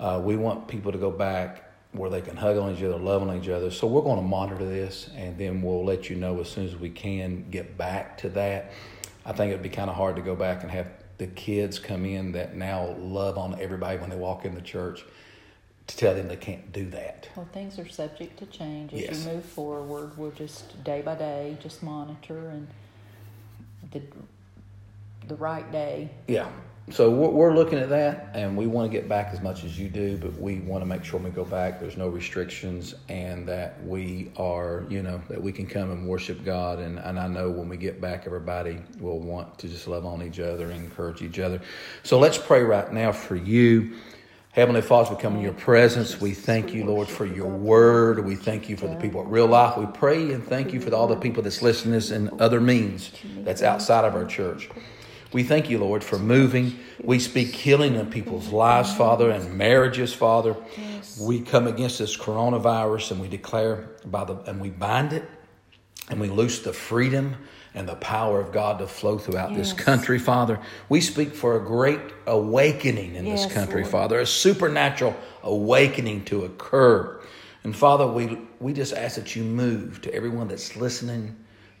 uh, 0.00 0.20
we 0.22 0.36
want 0.36 0.66
people 0.68 0.92
to 0.92 0.98
go 0.98 1.10
back 1.10 1.65
where 1.96 2.10
they 2.10 2.20
can 2.20 2.36
hug 2.36 2.56
on 2.56 2.74
each 2.74 2.82
other 2.82 2.96
love 2.98 3.22
on 3.22 3.36
each 3.40 3.48
other 3.48 3.70
so 3.70 3.86
we're 3.86 4.02
going 4.02 4.16
to 4.16 4.22
monitor 4.26 4.64
this 4.64 5.10
and 5.16 5.36
then 5.38 5.62
we'll 5.62 5.84
let 5.84 6.08
you 6.08 6.16
know 6.16 6.40
as 6.40 6.48
soon 6.48 6.64
as 6.64 6.76
we 6.76 6.90
can 6.90 7.44
get 7.50 7.76
back 7.76 8.16
to 8.18 8.28
that 8.28 8.72
i 9.24 9.32
think 9.32 9.50
it'd 9.50 9.62
be 9.62 9.68
kind 9.68 9.90
of 9.90 9.96
hard 9.96 10.16
to 10.16 10.22
go 10.22 10.34
back 10.36 10.62
and 10.62 10.70
have 10.70 10.88
the 11.18 11.26
kids 11.28 11.78
come 11.78 12.04
in 12.04 12.32
that 12.32 12.54
now 12.54 12.94
love 12.98 13.38
on 13.38 13.58
everybody 13.60 13.98
when 13.98 14.10
they 14.10 14.16
walk 14.16 14.44
in 14.44 14.54
the 14.54 14.60
church 14.60 15.04
to 15.86 15.96
tell 15.96 16.14
them 16.14 16.28
they 16.28 16.36
can't 16.36 16.72
do 16.72 16.90
that. 16.90 17.28
Well, 17.36 17.48
things 17.52 17.78
are 17.78 17.88
subject 17.88 18.38
to 18.40 18.46
change 18.46 18.92
as 18.92 19.00
Yes. 19.00 19.24
you 19.24 19.32
move 19.34 19.44
forward. 19.44 20.18
We'll 20.18 20.32
just 20.32 20.82
day 20.82 21.00
by 21.00 21.14
day, 21.14 21.56
just 21.62 21.82
monitor 21.82 22.48
and 22.48 22.66
the 23.92 24.02
the 25.28 25.36
right 25.36 25.70
day. 25.72 26.10
Yeah. 26.28 26.48
So 26.88 27.10
we're, 27.10 27.52
looking 27.52 27.80
at 27.80 27.88
that, 27.88 28.30
and 28.32 28.56
we 28.56 28.68
want 28.68 28.90
to 28.90 28.96
get 28.96 29.08
back 29.08 29.32
as 29.32 29.40
much 29.40 29.64
as 29.64 29.76
you 29.76 29.88
do, 29.88 30.16
but 30.18 30.38
we 30.38 30.60
want 30.60 30.82
to 30.82 30.86
make 30.86 31.02
sure 31.02 31.18
when 31.18 31.32
we 31.32 31.34
go 31.34 31.44
back, 31.44 31.80
there's 31.80 31.96
no 31.96 32.06
restrictions, 32.08 32.94
and 33.08 33.46
that 33.48 33.84
we 33.84 34.30
are, 34.36 34.86
you 34.88 35.02
know, 35.02 35.20
that 35.28 35.42
we 35.42 35.50
can 35.50 35.66
come 35.66 35.90
and 35.90 36.06
worship 36.06 36.44
God. 36.44 36.78
And, 36.78 37.00
and 37.00 37.18
I 37.18 37.26
know 37.26 37.50
when 37.50 37.68
we 37.68 37.76
get 37.76 38.00
back, 38.00 38.22
everybody 38.24 38.78
will 39.00 39.18
want 39.18 39.58
to 39.58 39.68
just 39.68 39.88
love 39.88 40.06
on 40.06 40.22
each 40.22 40.38
other 40.38 40.70
and 40.70 40.84
encourage 40.84 41.22
each 41.22 41.40
other. 41.40 41.60
So 42.04 42.20
let's 42.20 42.38
pray 42.38 42.62
right 42.62 42.92
now 42.92 43.10
for 43.10 43.34
you. 43.34 43.96
Heavenly 44.52 44.80
Father, 44.80 45.16
we 45.16 45.20
come 45.20 45.34
in 45.34 45.42
your 45.42 45.54
presence. 45.54 46.20
We 46.20 46.34
thank 46.34 46.72
you, 46.72 46.84
Lord, 46.84 47.08
for 47.08 47.26
your 47.26 47.48
word. 47.48 48.24
We 48.24 48.36
thank 48.36 48.68
you 48.68 48.76
for 48.76 48.86
the 48.86 48.96
people 48.96 49.22
at 49.22 49.26
Real 49.26 49.48
Life. 49.48 49.76
We 49.76 49.86
pray 49.86 50.32
and 50.32 50.42
thank 50.42 50.72
you 50.72 50.80
for 50.80 50.94
all 50.94 51.08
the 51.08 51.16
people 51.16 51.42
that's 51.42 51.62
listening 51.62 51.94
to 51.94 51.98
this 51.98 52.10
in 52.12 52.30
other 52.40 52.60
means 52.60 53.10
that's 53.38 53.62
outside 53.62 54.04
of 54.04 54.14
our 54.14 54.24
church. 54.24 54.70
We 55.32 55.42
thank 55.42 55.68
you, 55.68 55.78
Lord, 55.78 56.04
for 56.04 56.18
moving. 56.18 56.78
We 57.02 57.18
speak 57.18 57.48
healing 57.48 57.96
in 57.96 58.10
people's 58.10 58.48
lives, 58.48 58.94
Father, 58.94 59.30
and 59.30 59.54
marriages, 59.54 60.14
Father. 60.14 60.56
We 61.20 61.40
come 61.40 61.66
against 61.66 61.98
this 61.98 62.16
coronavirus 62.16 63.12
and 63.12 63.20
we 63.20 63.28
declare 63.28 63.88
by 64.04 64.24
the 64.24 64.36
and 64.48 64.60
we 64.60 64.70
bind 64.70 65.12
it 65.12 65.24
and 66.08 66.20
we 66.20 66.28
loose 66.28 66.60
the 66.60 66.72
freedom 66.72 67.36
and 67.74 67.86
the 67.88 67.96
power 67.96 68.40
of 68.40 68.52
God 68.52 68.78
to 68.78 68.86
flow 68.86 69.18
throughout 69.18 69.54
this 69.54 69.72
country, 69.72 70.18
Father. 70.18 70.58
We 70.88 71.00
speak 71.00 71.34
for 71.34 71.56
a 71.56 71.60
great 71.60 72.00
awakening 72.26 73.16
in 73.16 73.26
Yes, 73.26 73.44
this 73.44 73.52
country, 73.52 73.82
Lord. 73.82 73.92
Father, 73.92 74.20
a 74.20 74.26
supernatural 74.26 75.14
awakening 75.42 76.24
to 76.26 76.44
occur. 76.44 77.20
And 77.64 77.76
Father, 77.76 78.06
we 78.06 78.38
we 78.60 78.72
just 78.72 78.94
ask 78.94 79.16
that 79.16 79.34
you 79.34 79.42
move 79.42 80.00
to 80.02 80.14
everyone 80.14 80.48
that's 80.48 80.76
listening 80.76 81.36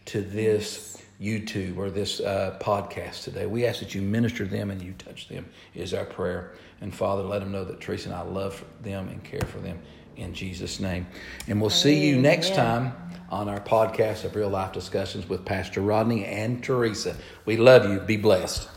to 0.06 0.20
this 0.20 0.95
YouTube 1.20 1.76
or 1.76 1.90
this 1.90 2.20
uh, 2.20 2.58
podcast 2.60 3.24
today. 3.24 3.46
We 3.46 3.66
ask 3.66 3.80
that 3.80 3.94
you 3.94 4.02
minister 4.02 4.44
them 4.44 4.70
and 4.70 4.82
you 4.82 4.92
touch 4.98 5.28
them 5.28 5.46
is 5.74 5.94
our 5.94 6.04
prayer. 6.04 6.52
And 6.80 6.94
Father, 6.94 7.22
let 7.22 7.40
them 7.40 7.52
know 7.52 7.64
that 7.64 7.80
Teresa 7.80 8.08
and 8.10 8.16
I 8.16 8.22
love 8.22 8.64
them 8.82 9.08
and 9.08 9.22
care 9.24 9.46
for 9.46 9.58
them 9.58 9.78
in 10.16 10.34
Jesus' 10.34 10.80
name. 10.80 11.06
And 11.46 11.60
we'll 11.60 11.70
see 11.70 12.06
you 12.06 12.16
next 12.16 12.52
Amen. 12.52 12.92
time 12.92 13.20
on 13.30 13.48
our 13.48 13.60
podcast 13.60 14.24
of 14.24 14.36
Real 14.36 14.50
Life 14.50 14.72
Discussions 14.72 15.28
with 15.28 15.44
Pastor 15.44 15.80
Rodney 15.80 16.24
and 16.24 16.62
Teresa. 16.62 17.16
We 17.44 17.56
love 17.56 17.88
you. 17.88 18.00
Be 18.00 18.16
blessed. 18.16 18.68